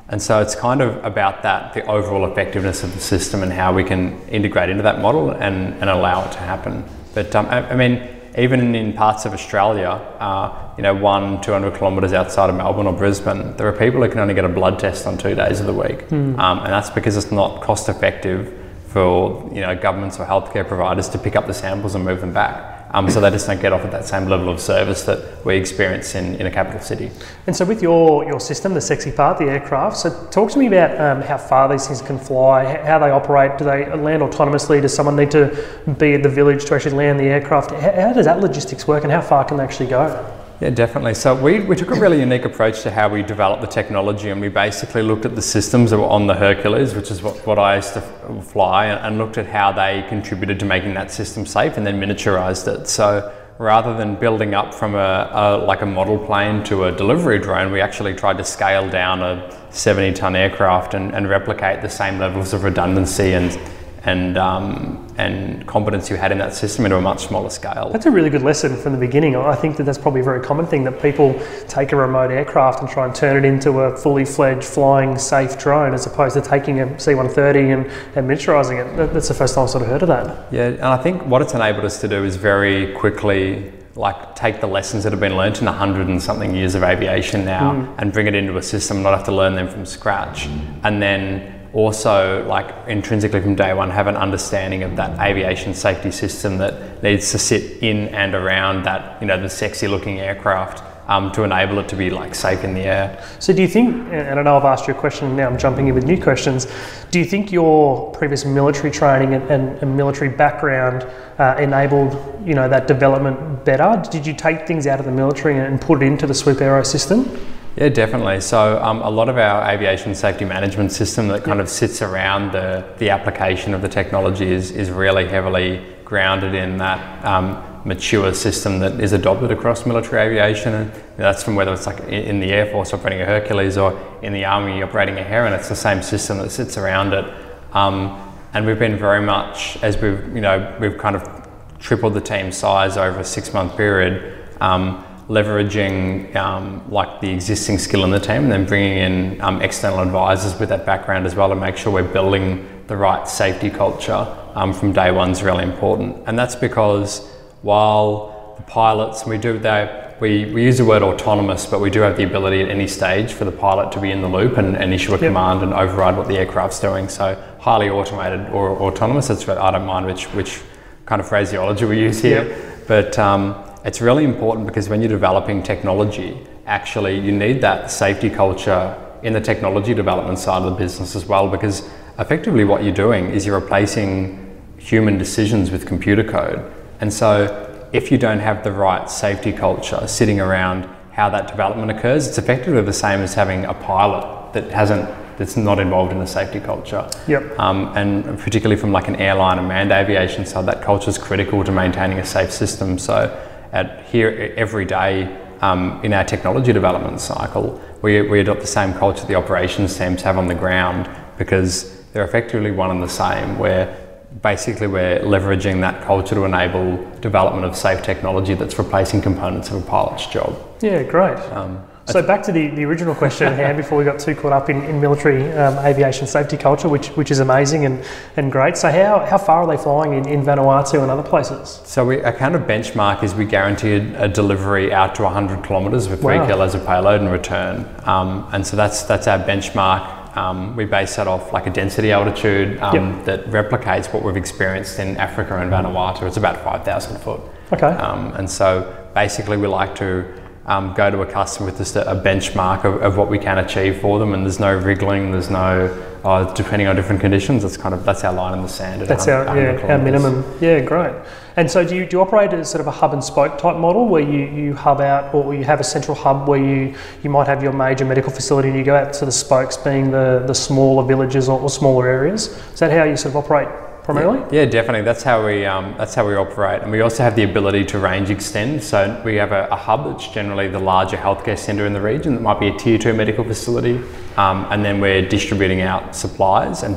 and 0.08 0.20
so 0.22 0.40
it's 0.40 0.54
kind 0.54 0.82
of 0.82 1.02
about 1.04 1.42
that, 1.42 1.74
the 1.74 1.84
overall 1.86 2.30
effectiveness 2.30 2.82
of 2.82 2.92
the 2.94 3.00
system 3.00 3.42
and 3.42 3.52
how 3.52 3.72
we 3.72 3.84
can 3.84 4.20
integrate 4.28 4.68
into 4.68 4.82
that 4.82 5.00
model 5.00 5.30
and, 5.30 5.74
and 5.74 5.88
allow 5.90 6.26
it 6.26 6.32
to 6.32 6.38
happen. 6.38 6.84
But 7.14 7.34
um, 7.34 7.46
I, 7.46 7.70
I, 7.70 7.74
mean, 7.74 8.06
even 8.36 8.74
in 8.74 8.92
parts 8.92 9.24
of 9.24 9.32
Australia, 9.32 9.88
uh, 9.88 10.74
you 10.76 10.82
know, 10.82 10.94
one, 10.94 11.40
200 11.40 11.76
kilometres 11.78 12.12
outside 12.12 12.50
of 12.50 12.56
Melbourne 12.56 12.86
or 12.86 12.92
Brisbane, 12.92 13.56
there 13.56 13.66
are 13.66 13.72
people 13.72 14.02
who 14.02 14.08
can 14.08 14.20
only 14.20 14.34
get 14.34 14.44
a 14.44 14.48
blood 14.48 14.78
test 14.78 15.06
on 15.06 15.16
two 15.16 15.34
days 15.34 15.60
of 15.60 15.66
the 15.66 15.72
week. 15.72 16.08
Mm. 16.08 16.38
Um, 16.38 16.58
and 16.58 16.68
that's 16.68 16.90
because 16.90 17.16
it's 17.16 17.32
not 17.32 17.62
cost 17.62 17.88
effective 17.88 18.52
for, 18.88 19.50
you 19.54 19.60
know, 19.60 19.74
governments 19.74 20.18
or 20.18 20.26
healthcare 20.26 20.66
providers 20.66 21.08
to 21.10 21.18
pick 21.18 21.34
up 21.34 21.46
the 21.46 21.54
samples 21.54 21.94
and 21.94 22.04
move 22.04 22.20
them 22.20 22.32
back. 22.32 22.73
Um, 22.94 23.10
so 23.10 23.20
they 23.20 23.30
just 23.30 23.48
don't 23.48 23.60
get 23.60 23.72
off 23.72 23.84
at 23.84 23.90
that 23.90 24.06
same 24.06 24.26
level 24.26 24.48
of 24.48 24.60
service 24.60 25.02
that 25.02 25.44
we 25.44 25.56
experience 25.56 26.14
in, 26.14 26.36
in 26.36 26.46
a 26.46 26.50
capital 26.50 26.80
city. 26.80 27.10
And 27.48 27.56
so 27.56 27.64
with 27.64 27.82
your, 27.82 28.24
your 28.24 28.38
system, 28.38 28.72
the 28.72 28.80
sexy 28.80 29.10
part, 29.10 29.38
the 29.38 29.46
aircraft, 29.46 29.96
so 29.96 30.28
talk 30.30 30.52
to 30.52 30.58
me 30.60 30.68
about 30.68 31.00
um, 31.00 31.20
how 31.20 31.36
far 31.36 31.68
these 31.68 31.88
things 31.88 32.00
can 32.00 32.20
fly, 32.20 32.80
how 32.84 33.00
they 33.00 33.10
operate, 33.10 33.58
do 33.58 33.64
they 33.64 33.92
land 33.96 34.22
autonomously, 34.22 34.80
does 34.80 34.94
someone 34.94 35.16
need 35.16 35.32
to 35.32 35.66
be 35.98 36.14
at 36.14 36.22
the 36.22 36.28
village 36.28 36.66
to 36.66 36.74
actually 36.76 36.94
land 36.94 37.18
the 37.18 37.24
aircraft? 37.24 37.72
How, 37.72 37.90
how 37.90 38.12
does 38.12 38.26
that 38.26 38.38
logistics 38.38 38.86
work 38.86 39.02
and 39.02 39.12
how 39.12 39.22
far 39.22 39.44
can 39.44 39.56
they 39.56 39.64
actually 39.64 39.88
go? 39.88 40.43
Yeah, 40.60 40.70
definitely. 40.70 41.14
So 41.14 41.34
we, 41.34 41.60
we 41.60 41.74
took 41.74 41.90
a 41.90 41.98
really 41.98 42.20
unique 42.20 42.44
approach 42.44 42.82
to 42.82 42.90
how 42.90 43.08
we 43.08 43.22
developed 43.22 43.60
the 43.60 43.66
technology 43.66 44.30
and 44.30 44.40
we 44.40 44.48
basically 44.48 45.02
looked 45.02 45.24
at 45.24 45.34
the 45.34 45.42
systems 45.42 45.90
that 45.90 45.98
were 45.98 46.04
on 46.06 46.28
the 46.28 46.34
Hercules, 46.34 46.94
which 46.94 47.10
is 47.10 47.22
what, 47.22 47.44
what 47.44 47.58
I 47.58 47.74
used 47.76 47.94
to 47.94 48.00
fly, 48.40 48.86
and, 48.86 49.18
looked 49.18 49.36
at 49.36 49.46
how 49.46 49.72
they 49.72 50.04
contributed 50.08 50.60
to 50.60 50.64
making 50.64 50.94
that 50.94 51.10
system 51.10 51.44
safe 51.44 51.76
and 51.76 51.84
then 51.84 52.00
miniaturized 52.00 52.72
it. 52.72 52.86
So 52.86 53.34
rather 53.58 53.96
than 53.96 54.14
building 54.14 54.54
up 54.54 54.72
from 54.72 54.94
a, 54.94 55.30
a, 55.32 55.56
like 55.64 55.82
a 55.82 55.86
model 55.86 56.18
plane 56.18 56.62
to 56.64 56.84
a 56.84 56.92
delivery 56.92 57.40
drone, 57.40 57.72
we 57.72 57.80
actually 57.80 58.14
tried 58.14 58.38
to 58.38 58.44
scale 58.44 58.88
down 58.88 59.22
a 59.22 59.66
70 59.70 60.12
ton 60.12 60.36
aircraft 60.36 60.94
and, 60.94 61.14
and 61.16 61.28
replicate 61.28 61.82
the 61.82 61.90
same 61.90 62.18
levels 62.18 62.52
of 62.52 62.62
redundancy 62.62 63.32
and 63.32 63.58
and 64.04 64.36
um, 64.36 65.00
and 65.16 65.66
competence 65.66 66.10
you 66.10 66.16
had 66.16 66.32
in 66.32 66.38
that 66.38 66.54
system 66.54 66.84
into 66.84 66.96
a 66.96 67.00
much 67.00 67.26
smaller 67.26 67.50
scale. 67.50 67.90
That's 67.90 68.06
a 68.06 68.10
really 68.10 68.30
good 68.30 68.42
lesson 68.42 68.76
from 68.76 68.92
the 68.92 68.98
beginning. 68.98 69.36
I 69.36 69.54
think 69.54 69.76
that 69.76 69.84
that's 69.84 69.98
probably 69.98 70.20
a 70.20 70.24
very 70.24 70.42
common 70.42 70.66
thing 70.66 70.84
that 70.84 71.00
people 71.00 71.40
take 71.68 71.92
a 71.92 71.96
remote 71.96 72.30
aircraft 72.30 72.80
and 72.80 72.88
try 72.88 73.06
and 73.06 73.14
turn 73.14 73.42
it 73.42 73.46
into 73.46 73.80
a 73.80 73.96
fully 73.96 74.24
fledged 74.24 74.64
flying 74.64 75.16
safe 75.16 75.58
drone 75.58 75.94
as 75.94 76.06
opposed 76.06 76.34
to 76.34 76.42
taking 76.42 76.80
a 76.80 76.98
C-130 76.98 77.74
and, 77.74 77.86
and 78.16 78.28
miniaturizing 78.28 78.84
it. 78.84 79.12
That's 79.12 79.28
the 79.28 79.34
first 79.34 79.54
time 79.54 79.64
I've 79.64 79.70
sort 79.70 79.82
of 79.82 79.88
heard 79.88 80.02
of 80.02 80.08
that. 80.08 80.52
Yeah, 80.52 80.68
and 80.68 80.82
I 80.82 80.96
think 80.96 81.22
what 81.26 81.42
it's 81.42 81.54
enabled 81.54 81.84
us 81.84 82.00
to 82.00 82.08
do 82.08 82.24
is 82.24 82.36
very 82.36 82.92
quickly 82.94 83.72
like 83.96 84.34
take 84.34 84.60
the 84.60 84.66
lessons 84.66 85.04
that 85.04 85.12
have 85.12 85.20
been 85.20 85.36
learnt 85.36 85.60
in 85.60 85.68
a 85.68 85.72
hundred 85.72 86.08
and 86.08 86.20
something 86.20 86.52
years 86.52 86.74
of 86.74 86.82
aviation 86.82 87.44
now 87.44 87.72
mm. 87.72 87.94
and 87.98 88.12
bring 88.12 88.26
it 88.26 88.34
into 88.34 88.56
a 88.56 88.62
system, 88.62 89.02
not 89.02 89.14
have 89.16 89.24
to 89.24 89.32
learn 89.32 89.54
them 89.54 89.68
from 89.68 89.86
scratch, 89.86 90.46
and 90.82 91.00
then 91.00 91.53
also 91.74 92.46
like 92.46 92.72
intrinsically 92.86 93.40
from 93.40 93.54
day 93.54 93.74
one 93.74 93.90
have 93.90 94.06
an 94.06 94.16
understanding 94.16 94.82
of 94.84 94.96
that 94.96 95.18
aviation 95.20 95.74
safety 95.74 96.10
system 96.10 96.56
that 96.58 97.02
needs 97.02 97.32
to 97.32 97.38
sit 97.38 97.82
in 97.82 98.08
and 98.14 98.34
around 98.34 98.84
that 98.84 99.20
you 99.20 99.26
know 99.26 99.40
the 99.40 99.50
sexy 99.50 99.88
looking 99.88 100.20
aircraft 100.20 100.82
um, 101.08 101.32
to 101.32 101.42
enable 101.42 101.78
it 101.78 101.88
to 101.88 101.96
be 101.96 102.10
like 102.10 102.34
safe 102.34 102.64
in 102.64 102.74
the 102.74 102.80
air. 102.80 103.22
So 103.38 103.52
do 103.52 103.62
you 103.62 103.68
think, 103.68 103.94
and 104.10 104.38
I 104.38 104.42
know 104.42 104.56
I've 104.56 104.64
asked 104.64 104.86
you 104.88 104.94
a 104.94 104.96
question, 104.96 105.36
now 105.36 105.48
I'm 105.48 105.58
jumping 105.58 105.88
in 105.88 105.94
with 105.94 106.04
new 106.04 106.20
questions, 106.20 106.66
do 107.10 107.18
you 107.18 107.24
think 107.24 107.52
your 107.52 108.10
previous 108.12 108.44
military 108.44 108.90
training 108.90 109.34
and, 109.34 109.50
and, 109.50 109.78
and 109.82 109.96
military 109.96 110.30
background 110.30 111.06
uh, 111.38 111.56
enabled 111.58 112.12
you 112.46 112.54
know 112.54 112.68
that 112.68 112.86
development 112.86 113.64
better? 113.64 114.02
Did 114.10 114.26
you 114.26 114.34
take 114.34 114.66
things 114.66 114.86
out 114.86 114.98
of 114.98 115.06
the 115.06 115.12
military 115.12 115.58
and 115.58 115.80
put 115.80 116.02
it 116.02 116.06
into 116.06 116.26
the 116.26 116.34
Swoop 116.34 116.60
Aero 116.60 116.82
system? 116.82 117.38
Yeah, 117.76 117.88
definitely. 117.88 118.40
So 118.40 118.80
um, 118.80 119.02
a 119.02 119.10
lot 119.10 119.28
of 119.28 119.36
our 119.36 119.68
aviation 119.68 120.14
safety 120.14 120.44
management 120.44 120.92
system 120.92 121.26
that 121.28 121.42
kind 121.42 121.60
of 121.60 121.68
sits 121.68 122.02
around 122.02 122.52
the, 122.52 122.84
the 122.98 123.10
application 123.10 123.74
of 123.74 123.82
the 123.82 123.88
technology 123.88 124.46
is, 124.46 124.70
is 124.70 124.90
really 124.90 125.26
heavily 125.26 125.84
grounded 126.04 126.54
in 126.54 126.78
that 126.78 127.24
um, 127.24 127.60
mature 127.84 128.32
system 128.32 128.78
that 128.78 129.00
is 129.00 129.12
adopted 129.12 129.50
across 129.50 129.86
military 129.86 130.22
aviation. 130.22 130.72
And 130.72 130.92
that's 131.16 131.42
from 131.42 131.56
whether 131.56 131.72
it's 131.72 131.86
like 131.86 131.98
in 132.04 132.38
the 132.38 132.52
Air 132.52 132.66
Force 132.66 132.94
operating 132.94 133.22
a 133.22 133.26
Hercules 133.26 133.76
or 133.76 134.00
in 134.22 134.32
the 134.32 134.44
Army 134.44 134.80
operating 134.80 135.18
a 135.18 135.24
Heron, 135.24 135.52
it's 135.52 135.68
the 135.68 135.74
same 135.74 136.00
system 136.00 136.38
that 136.38 136.50
sits 136.50 136.78
around 136.78 137.12
it. 137.12 137.24
Um, 137.72 138.20
and 138.52 138.64
we've 138.66 138.78
been 138.78 138.96
very 138.96 139.20
much, 139.20 139.82
as 139.82 139.96
we've, 139.96 140.32
you 140.32 140.40
know, 140.40 140.76
we've 140.80 140.96
kind 140.96 141.16
of 141.16 141.48
tripled 141.80 142.14
the 142.14 142.20
team 142.20 142.52
size 142.52 142.96
over 142.96 143.18
a 143.18 143.24
six 143.24 143.52
month 143.52 143.76
period. 143.76 144.46
Um, 144.60 145.03
leveraging 145.28 146.34
um, 146.36 146.82
like 146.90 147.20
the 147.20 147.30
existing 147.30 147.78
skill 147.78 148.04
in 148.04 148.10
the 148.10 148.20
team 148.20 148.44
and 148.44 148.52
then 148.52 148.66
bringing 148.66 148.98
in 148.98 149.40
um, 149.40 149.62
external 149.62 150.00
advisors 150.00 150.58
with 150.60 150.68
that 150.68 150.84
background 150.84 151.24
as 151.26 151.34
well 151.34 151.48
to 151.48 151.54
make 151.54 151.76
sure 151.76 151.92
we're 151.92 152.02
building 152.02 152.68
the 152.88 152.96
right 152.96 153.26
safety 153.26 153.70
culture 153.70 154.26
um, 154.54 154.72
from 154.72 154.92
day 154.92 155.10
one 155.10 155.30
is 155.30 155.42
really 155.42 155.64
important. 155.64 156.22
And 156.26 156.38
that's 156.38 156.54
because 156.54 157.26
while 157.62 158.54
the 158.56 158.62
pilots, 158.64 159.24
we 159.24 159.38
do 159.38 159.58
they, 159.58 160.12
we, 160.20 160.52
we 160.52 160.62
use 160.62 160.78
the 160.78 160.84
word 160.84 161.02
autonomous, 161.02 161.64
but 161.64 161.80
we 161.80 161.88
do 161.88 162.00
have 162.00 162.16
the 162.18 162.24
ability 162.24 162.60
at 162.60 162.68
any 162.68 162.86
stage 162.86 163.32
for 163.32 163.44
the 163.44 163.52
pilot 163.52 163.90
to 163.92 164.00
be 164.00 164.10
in 164.10 164.20
the 164.20 164.28
loop 164.28 164.58
and, 164.58 164.76
and 164.76 164.92
issue 164.92 165.10
a 165.10 165.18
yep. 165.18 165.28
command 165.28 165.62
and 165.62 165.72
override 165.72 166.16
what 166.16 166.28
the 166.28 166.36
aircraft's 166.36 166.78
doing. 166.80 167.08
So 167.08 167.42
highly 167.60 167.88
automated 167.88 168.48
or 168.50 168.70
autonomous, 168.78 169.28
that's 169.28 169.48
I 169.48 169.70
don't 169.70 169.86
mind 169.86 170.04
which, 170.04 170.26
which 170.34 170.60
kind 171.06 171.20
of 171.20 171.28
phraseology 171.28 171.86
we 171.86 171.98
use 171.98 172.20
here. 172.20 172.46
Yep. 172.46 172.86
But 172.86 173.18
um, 173.18 173.73
it's 173.84 174.00
really 174.00 174.24
important 174.24 174.66
because 174.66 174.88
when 174.88 175.00
you're 175.00 175.10
developing 175.10 175.62
technology, 175.62 176.38
actually 176.66 177.18
you 177.18 177.32
need 177.32 177.60
that 177.60 177.90
safety 177.90 178.30
culture 178.30 178.98
in 179.22 179.32
the 179.32 179.40
technology 179.40 179.94
development 179.94 180.38
side 180.38 180.62
of 180.62 180.72
the 180.72 180.78
business 180.78 181.14
as 181.14 181.26
well 181.26 181.48
because 181.48 181.88
effectively 182.18 182.64
what 182.64 182.82
you're 182.82 182.94
doing 182.94 183.26
is 183.30 183.44
you're 183.44 183.58
replacing 183.58 184.40
human 184.78 185.18
decisions 185.18 185.70
with 185.70 185.86
computer 185.86 186.24
code. 186.24 186.72
And 187.00 187.12
so 187.12 187.88
if 187.92 188.10
you 188.10 188.18
don't 188.18 188.40
have 188.40 188.64
the 188.64 188.72
right 188.72 189.08
safety 189.10 189.52
culture 189.52 190.06
sitting 190.06 190.40
around 190.40 190.88
how 191.12 191.28
that 191.30 191.48
development 191.48 191.90
occurs, 191.90 192.26
it's 192.26 192.38
effectively 192.38 192.82
the 192.82 192.92
same 192.92 193.20
as 193.20 193.34
having 193.34 193.64
a 193.66 193.74
pilot 193.74 194.52
that 194.54 194.70
hasn't 194.70 195.08
that's 195.36 195.56
not 195.56 195.80
involved 195.80 196.12
in 196.12 196.20
the 196.20 196.26
safety 196.26 196.60
culture. 196.60 197.08
Yep. 197.26 197.58
Um, 197.58 197.92
and 197.96 198.38
particularly 198.38 198.80
from 198.80 198.92
like 198.92 199.08
an 199.08 199.16
airline 199.16 199.58
and 199.58 199.66
manned 199.66 199.90
aviation 199.90 200.46
side, 200.46 200.66
that 200.66 200.80
culture 200.80 201.10
is 201.10 201.18
critical 201.18 201.64
to 201.64 201.72
maintaining 201.72 202.18
a 202.18 202.24
safe 202.24 202.52
system. 202.52 202.98
So 202.98 203.36
at 203.74 204.06
here 204.06 204.54
every 204.56 204.86
day 204.86 205.36
um, 205.60 206.00
in 206.04 206.12
our 206.12 206.24
technology 206.24 206.72
development 206.72 207.20
cycle, 207.20 207.80
we, 208.00 208.22
we 208.22 208.40
adopt 208.40 208.60
the 208.60 208.66
same 208.66 208.94
culture 208.94 209.26
the 209.26 209.34
operations 209.34 209.98
teams 209.98 210.22
have 210.22 210.38
on 210.38 210.46
the 210.46 210.54
ground 210.54 211.10
because 211.36 212.02
they're 212.12 212.24
effectively 212.24 212.70
one 212.70 212.90
and 212.90 213.02
the 213.02 213.08
same. 213.08 213.58
Where 213.58 213.94
basically 214.42 214.86
we're 214.86 215.20
leveraging 215.20 215.80
that 215.80 216.04
culture 216.04 216.34
to 216.36 216.44
enable 216.44 216.96
development 217.20 217.66
of 217.66 217.76
safe 217.76 218.02
technology 218.02 218.54
that's 218.54 218.78
replacing 218.78 219.20
components 219.20 219.70
of 219.70 219.82
a 219.82 219.86
pilot's 219.86 220.26
job. 220.26 220.56
Yeah, 220.80 221.02
great. 221.02 221.38
Um, 221.52 221.84
so 222.06 222.22
back 222.22 222.42
to 222.44 222.52
the, 222.52 222.68
the 222.68 222.84
original 222.84 223.14
question 223.14 223.46
at 223.46 223.56
hand 223.56 223.76
before 223.76 223.96
we 223.96 224.04
got 224.04 224.18
too 224.18 224.34
caught 224.34 224.52
up 224.52 224.68
in, 224.68 224.82
in 224.84 225.00
military 225.00 225.50
um, 225.52 225.78
aviation 225.84 226.26
safety 226.26 226.56
culture, 226.56 226.88
which 226.88 227.08
which 227.08 227.30
is 227.30 227.38
amazing 227.38 227.86
and, 227.86 228.04
and 228.36 228.52
great. 228.52 228.76
So 228.76 228.90
how, 228.90 229.24
how 229.24 229.38
far 229.38 229.62
are 229.62 229.66
they 229.66 229.82
flying 229.82 230.12
in, 230.12 230.28
in 230.28 230.42
Vanuatu 230.42 231.00
and 231.02 231.10
other 231.10 231.22
places? 231.22 231.80
So 231.84 232.04
we, 232.04 232.18
a 232.18 232.32
kind 232.32 232.54
of 232.54 232.62
benchmark 232.62 233.22
is 233.22 233.34
we 233.34 233.46
guarantee 233.46 233.94
a 233.94 234.28
delivery 234.28 234.92
out 234.92 235.14
to 235.16 235.22
100 235.22 235.64
kilometres 235.64 236.08
with 236.08 236.20
three 236.20 236.38
wow. 236.38 236.46
kilos 236.46 236.74
of 236.74 236.86
payload 236.86 237.20
and 237.20 237.32
return. 237.32 237.88
Um, 238.04 238.48
and 238.52 238.66
so 238.66 238.76
that's 238.76 239.02
that's 239.04 239.26
our 239.26 239.38
benchmark. 239.38 240.36
Um, 240.36 240.74
we 240.74 240.84
base 240.84 241.14
that 241.16 241.28
off 241.28 241.52
like 241.52 241.66
a 241.66 241.70
density 241.70 242.10
altitude 242.10 242.80
um, 242.80 242.94
yep. 242.94 243.24
that 243.24 243.44
replicates 243.46 244.12
what 244.12 244.24
we've 244.24 244.36
experienced 244.36 244.98
in 244.98 245.16
Africa 245.16 245.56
and 245.58 245.70
Vanuatu. 245.70 246.22
It's 246.22 246.36
about 246.36 246.62
5,000 246.64 247.18
foot. 247.20 247.40
Okay. 247.72 247.86
Um, 247.86 248.34
and 248.34 248.50
so 248.50 249.08
basically 249.14 249.56
we 249.56 249.68
like 249.68 249.94
to 249.96 250.43
um, 250.66 250.94
go 250.94 251.10
to 251.10 251.20
a 251.22 251.26
customer 251.26 251.66
with 251.66 251.78
just 251.78 251.96
a, 251.96 252.10
a 252.10 252.14
benchmark 252.14 252.84
of, 252.84 253.02
of, 253.02 253.16
what 253.16 253.28
we 253.28 253.38
can 253.38 253.58
achieve 253.58 254.00
for 254.00 254.18
them, 254.18 254.32
and 254.32 254.44
there's 254.44 254.60
no 254.60 254.74
wriggling, 254.74 255.30
there's 255.30 255.50
no 255.50 255.88
uh, 256.24 256.52
depending 256.54 256.88
on 256.88 256.96
different 256.96 257.20
conditions. 257.20 257.62
That's 257.62 257.76
kind 257.76 257.94
of 257.94 258.04
that's 258.04 258.24
our 258.24 258.32
line 258.32 258.54
in 258.54 258.62
the 258.62 258.68
sand. 258.68 259.02
That's 259.02 259.28
our 259.28 259.44
yeah, 259.56 259.92
our 259.92 259.98
minimum. 259.98 260.44
Yeah, 260.60 260.80
great. 260.80 261.14
And 261.56 261.70
so, 261.70 261.86
do 261.86 261.94
you, 261.94 262.04
do 262.06 262.16
you 262.16 262.20
operate 262.20 262.52
as 262.52 262.68
sort 262.68 262.80
of 262.80 262.88
a 262.88 262.90
hub 262.90 263.12
and 263.12 263.22
spoke 263.22 263.58
type 263.58 263.76
model, 263.76 264.08
where 264.08 264.22
you, 264.22 264.46
you 264.46 264.74
hub 264.74 265.00
out, 265.00 265.32
or 265.34 265.54
you 265.54 265.62
have 265.64 265.78
a 265.78 265.84
central 265.84 266.16
hub 266.16 266.48
where 266.48 266.58
you, 266.58 266.96
you 267.22 267.30
might 267.30 267.46
have 267.46 267.62
your 267.62 267.72
major 267.72 268.04
medical 268.04 268.32
facility, 268.32 268.68
and 268.68 268.76
you 268.76 268.84
go 268.84 268.96
out 268.96 269.12
to 269.12 269.24
the 269.24 269.32
spokes, 269.32 269.76
being 269.76 270.10
the 270.10 270.42
the 270.46 270.54
smaller 270.54 271.04
villages 271.04 271.48
or, 271.48 271.60
or 271.60 271.68
smaller 271.68 272.08
areas? 272.08 272.48
Is 272.72 272.80
that 272.80 272.90
how 272.90 273.04
you 273.04 273.16
sort 273.16 273.34
of 273.34 273.36
operate 273.36 273.68
primarily? 274.04 274.38
Yeah, 274.52 274.62
yeah, 274.62 274.64
definitely. 274.66 275.02
That's 275.02 275.22
how 275.22 275.44
we 275.44 275.64
um, 275.64 275.94
that's 275.98 276.14
how 276.14 276.28
we 276.28 276.36
operate, 276.36 276.82
and 276.82 276.92
we 276.92 277.00
also 277.00 277.24
have 277.24 277.34
the 277.34 277.42
ability 277.42 277.84
to 277.86 277.98
range 277.98 278.30
extend. 278.30 278.84
So 278.84 279.20
we 279.24 279.34
have 279.36 279.50
a, 279.50 279.66
a 279.70 279.76
hub 279.76 280.04
that's 280.04 280.28
generally 280.28 280.68
the 280.68 280.78
larger 280.78 281.16
healthcare 281.16 281.58
centre 281.58 281.86
in 281.86 281.92
the 281.92 282.00
region. 282.00 282.34
That 282.34 282.42
might 282.42 282.60
be 282.60 282.68
a 282.68 282.76
tier 282.76 282.98
two 282.98 283.14
medical 283.14 283.42
facility, 283.42 283.96
um, 284.36 284.66
and 284.70 284.84
then 284.84 285.00
we're 285.00 285.26
distributing 285.26 285.80
out 285.80 286.14
supplies 286.14 286.84
and 286.84 286.96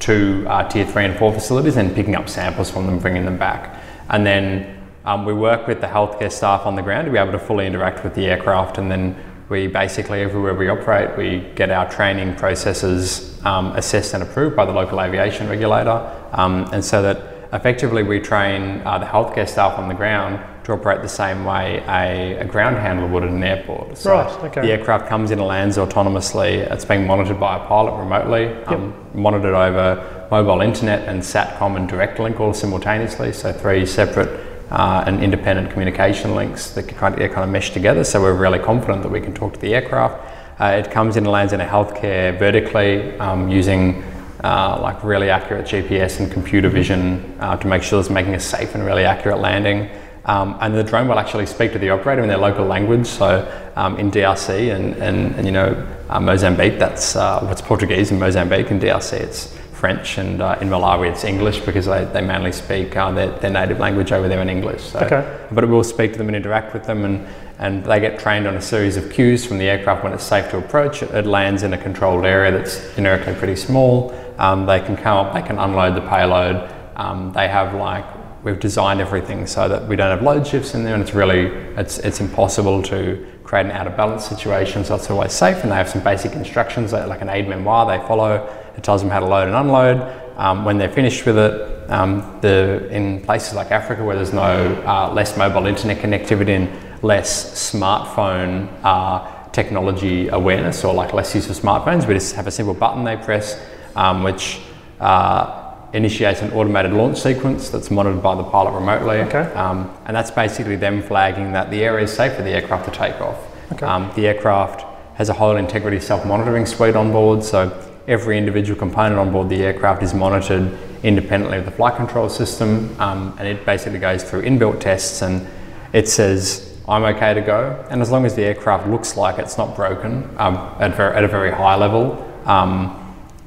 to 0.00 0.44
uh, 0.48 0.68
tier 0.68 0.84
three 0.84 1.04
and 1.04 1.16
four 1.16 1.32
facilities, 1.32 1.76
and 1.76 1.94
picking 1.94 2.16
up 2.16 2.28
samples 2.28 2.70
from 2.70 2.86
them, 2.86 2.98
bringing 2.98 3.24
them 3.24 3.38
back, 3.38 3.80
and 4.10 4.26
then. 4.26 4.74
Um, 5.04 5.24
we 5.24 5.32
work 5.32 5.66
with 5.66 5.80
the 5.80 5.86
healthcare 5.86 6.30
staff 6.30 6.66
on 6.66 6.74
the 6.74 6.82
ground 6.82 7.06
to 7.06 7.12
be 7.12 7.16
able 7.16 7.32
to 7.32 7.38
fully 7.38 7.66
interact 7.66 8.04
with 8.04 8.14
the 8.14 8.26
aircraft 8.26 8.76
and 8.76 8.90
then 8.90 9.16
we 9.48 9.66
basically, 9.66 10.20
everywhere 10.20 10.54
we 10.54 10.68
operate, 10.68 11.16
we 11.16 11.40
get 11.54 11.70
our 11.70 11.88
training 11.90 12.36
processes 12.36 13.38
um, 13.44 13.72
assessed 13.72 14.14
and 14.14 14.22
approved 14.22 14.54
by 14.54 14.64
the 14.64 14.72
local 14.72 15.00
aviation 15.00 15.48
regulator. 15.48 16.12
Um, 16.32 16.68
and 16.72 16.84
so 16.84 17.02
that 17.02 17.48
effectively 17.52 18.02
we 18.02 18.20
train 18.20 18.82
uh, 18.84 18.98
the 18.98 19.06
healthcare 19.06 19.48
staff 19.48 19.78
on 19.78 19.88
the 19.88 19.94
ground 19.94 20.38
to 20.64 20.74
operate 20.74 21.00
the 21.00 21.08
same 21.08 21.46
way 21.46 21.82
a, 21.88 22.40
a 22.40 22.44
ground 22.44 22.76
handler 22.76 23.06
would 23.06 23.22
at 23.22 23.30
an 23.30 23.42
airport. 23.42 23.96
So 23.96 24.12
right, 24.12 24.44
okay. 24.44 24.60
The 24.60 24.72
aircraft 24.72 25.08
comes 25.08 25.30
in 25.30 25.38
and 25.38 25.48
lands 25.48 25.78
autonomously. 25.78 26.70
It's 26.70 26.84
being 26.84 27.06
monitored 27.06 27.40
by 27.40 27.56
a 27.56 27.66
pilot 27.66 27.98
remotely, 27.98 28.48
um, 28.64 28.92
yep. 28.92 29.14
monitored 29.14 29.54
over 29.54 30.28
mobile 30.30 30.60
internet 30.60 31.08
and 31.08 31.22
SATCOM 31.22 31.76
and 31.76 31.88
direct 31.88 32.18
link 32.18 32.38
all 32.38 32.52
simultaneously. 32.52 33.32
So 33.32 33.50
three 33.50 33.86
separate 33.86 34.28
uh, 34.70 35.04
and 35.06 35.22
independent 35.22 35.70
communication 35.70 36.34
links 36.34 36.70
that 36.70 36.88
kind 36.88 37.20
of, 37.20 37.30
kind 37.32 37.44
of 37.44 37.50
mesh 37.50 37.70
together. 37.70 38.04
So 38.04 38.20
we're 38.20 38.34
really 38.34 38.58
confident 38.58 39.02
that 39.02 39.10
we 39.10 39.20
can 39.20 39.34
talk 39.34 39.54
to 39.54 39.60
the 39.60 39.74
aircraft. 39.74 40.60
Uh, 40.60 40.82
it 40.84 40.90
comes 40.90 41.16
in 41.16 41.24
and 41.24 41.32
lands 41.32 41.52
in 41.52 41.60
a 41.60 41.66
healthcare 41.66 42.38
vertically 42.38 43.18
um, 43.18 43.48
using 43.48 44.02
uh, 44.44 44.78
like 44.80 45.02
really 45.02 45.30
accurate 45.30 45.66
GPS 45.66 46.20
and 46.20 46.30
computer 46.30 46.68
vision 46.68 47.36
uh, 47.40 47.56
to 47.56 47.66
make 47.66 47.82
sure 47.82 48.00
it's 48.00 48.10
making 48.10 48.34
a 48.34 48.40
safe 48.40 48.74
and 48.74 48.84
really 48.84 49.04
accurate 49.04 49.38
landing. 49.38 49.88
Um, 50.24 50.58
and 50.60 50.74
the 50.74 50.84
drone 50.84 51.08
will 51.08 51.18
actually 51.18 51.46
speak 51.46 51.72
to 51.72 51.78
the 51.78 51.90
operator 51.90 52.22
in 52.22 52.28
their 52.28 52.38
local 52.38 52.66
language. 52.66 53.06
So 53.06 53.50
um, 53.76 53.96
in 53.98 54.10
DRC 54.10 54.74
and, 54.74 54.94
and, 54.96 55.34
and 55.36 55.46
you 55.46 55.52
know 55.52 55.86
uh, 56.08 56.20
Mozambique, 56.20 56.78
that's 56.78 57.16
uh, 57.16 57.40
what's 57.40 57.62
Portuguese 57.62 58.10
in 58.10 58.18
Mozambique 58.18 58.70
and 58.70 58.80
DRC. 58.80 59.12
It's 59.14 59.57
French, 59.78 60.18
and 60.18 60.42
uh, 60.42 60.58
in 60.60 60.68
Malawi 60.68 61.10
it's 61.10 61.22
English 61.22 61.60
because 61.60 61.86
they, 61.86 62.04
they 62.06 62.20
mainly 62.20 62.50
speak 62.50 62.96
uh, 62.96 63.12
their, 63.12 63.30
their 63.38 63.50
native 63.50 63.78
language 63.78 64.10
over 64.10 64.26
there 64.28 64.42
in 64.42 64.48
English. 64.48 64.82
So, 64.82 64.98
Okay. 64.98 65.46
But 65.52 65.68
we'll 65.68 65.84
speak 65.84 66.12
to 66.12 66.18
them 66.18 66.26
and 66.26 66.36
interact 66.36 66.74
with 66.74 66.84
them, 66.84 67.04
and, 67.04 67.26
and 67.58 67.84
they 67.84 68.00
get 68.00 68.18
trained 68.18 68.48
on 68.48 68.56
a 68.56 68.60
series 68.60 68.96
of 68.96 69.10
cues 69.10 69.46
from 69.46 69.58
the 69.58 69.66
aircraft 69.66 70.02
when 70.02 70.12
it's 70.12 70.24
safe 70.24 70.50
to 70.50 70.58
approach. 70.58 71.02
It, 71.02 71.10
it 71.14 71.26
lands 71.26 71.62
in 71.62 71.72
a 71.72 71.78
controlled 71.78 72.24
area 72.24 72.50
that's 72.50 72.94
generically 72.96 73.34
pretty 73.34 73.56
small. 73.56 74.12
Um, 74.38 74.66
they 74.66 74.80
can 74.80 74.96
come 74.96 75.16
up, 75.26 75.32
they 75.32 75.42
can 75.42 75.58
unload 75.58 75.94
the 75.94 76.08
payload. 76.08 76.68
Um, 76.96 77.32
they 77.32 77.46
have 77.46 77.74
like 77.74 78.04
we've 78.42 78.60
designed 78.60 79.00
everything 79.00 79.46
so 79.46 79.68
that 79.68 79.86
we 79.88 79.96
don't 79.96 80.10
have 80.10 80.22
load 80.22 80.46
shifts 80.46 80.74
in 80.74 80.82
there, 80.84 80.94
and 80.94 81.02
it's 81.02 81.14
really 81.14 81.46
it's 81.76 81.98
it's 81.98 82.20
impossible 82.20 82.82
to 82.82 83.24
create 83.44 83.66
an 83.66 83.72
out 83.72 83.86
of 83.86 83.96
balance 83.96 84.26
situation. 84.26 84.84
So 84.84 84.96
it's 84.96 85.10
always 85.10 85.32
safe, 85.32 85.62
and 85.62 85.70
they 85.70 85.76
have 85.76 85.88
some 85.88 86.02
basic 86.02 86.32
instructions 86.32 86.92
like 86.92 87.06
like 87.06 87.20
an 87.20 87.28
aide-memoire 87.28 87.86
they 87.86 88.06
follow. 88.06 88.48
It 88.78 88.84
tells 88.84 89.02
them 89.02 89.10
how 89.10 89.18
to 89.18 89.26
load 89.26 89.48
and 89.48 89.56
unload. 89.56 90.00
Um, 90.36 90.64
when 90.64 90.78
they're 90.78 90.88
finished 90.88 91.26
with 91.26 91.36
it, 91.36 91.90
um, 91.90 92.38
the 92.42 92.88
in 92.90 93.20
places 93.22 93.54
like 93.54 93.72
Africa 93.72 94.04
where 94.04 94.14
there's 94.14 94.32
no 94.32 94.40
uh, 94.86 95.12
less 95.12 95.36
mobile 95.36 95.66
internet 95.66 95.98
connectivity 95.98 96.54
and 96.54 97.02
less 97.02 97.72
smartphone 97.72 98.68
uh, 98.84 99.48
technology 99.50 100.28
awareness 100.28 100.84
or 100.84 100.94
like 100.94 101.12
less 101.12 101.34
use 101.34 101.50
of 101.50 101.56
smartphones, 101.56 102.06
we 102.06 102.14
just 102.14 102.36
have 102.36 102.46
a 102.46 102.52
simple 102.52 102.72
button 102.72 103.02
they 103.02 103.16
press, 103.16 103.60
um, 103.96 104.22
which 104.22 104.60
uh, 105.00 105.74
initiates 105.92 106.40
an 106.40 106.52
automated 106.52 106.92
launch 106.92 107.18
sequence 107.18 107.70
that's 107.70 107.90
monitored 107.90 108.22
by 108.22 108.36
the 108.36 108.44
pilot 108.44 108.78
remotely. 108.78 109.16
Okay. 109.22 109.52
Um, 109.54 109.92
and 110.06 110.14
that's 110.14 110.30
basically 110.30 110.76
them 110.76 111.02
flagging 111.02 111.50
that 111.52 111.70
the 111.72 111.82
area 111.82 112.04
is 112.04 112.12
safe 112.12 112.34
for 112.34 112.42
the 112.42 112.50
aircraft 112.50 112.84
to 112.84 112.96
take 112.96 113.20
off. 113.20 113.38
Okay. 113.72 113.84
Um, 113.84 114.12
the 114.14 114.28
aircraft 114.28 114.84
has 115.16 115.28
a 115.30 115.34
whole 115.34 115.56
integrity 115.56 115.98
self-monitoring 115.98 116.64
suite 116.64 116.94
on 116.94 117.10
board, 117.10 117.42
so 117.42 117.70
every 118.08 118.36
individual 118.38 118.78
component 118.78 119.18
on 119.18 119.30
board 119.30 119.48
the 119.48 119.62
aircraft 119.62 120.02
is 120.02 120.14
monitored 120.14 120.76
independently 121.04 121.58
of 121.58 121.64
the 121.64 121.70
flight 121.70 121.94
control 121.94 122.28
system, 122.28 122.98
um, 123.00 123.36
and 123.38 123.46
it 123.46 123.64
basically 123.64 123.98
goes 124.00 124.24
through 124.24 124.42
inbuilt 124.42 124.80
tests 124.80 125.22
and 125.22 125.46
it 125.92 126.08
says 126.08 126.76
I'm 126.88 127.04
okay 127.04 127.34
to 127.34 127.42
go, 127.42 127.86
and 127.90 128.00
as 128.00 128.10
long 128.10 128.24
as 128.24 128.34
the 128.34 128.42
aircraft 128.42 128.88
looks 128.88 129.16
like 129.16 129.38
it's 129.38 129.58
not 129.58 129.76
broken 129.76 130.28
um, 130.38 130.56
at, 130.80 130.94
ver- 130.96 131.12
at 131.12 131.22
a 131.22 131.28
very 131.28 131.50
high 131.50 131.76
level. 131.76 132.24
Um, 132.46 133.04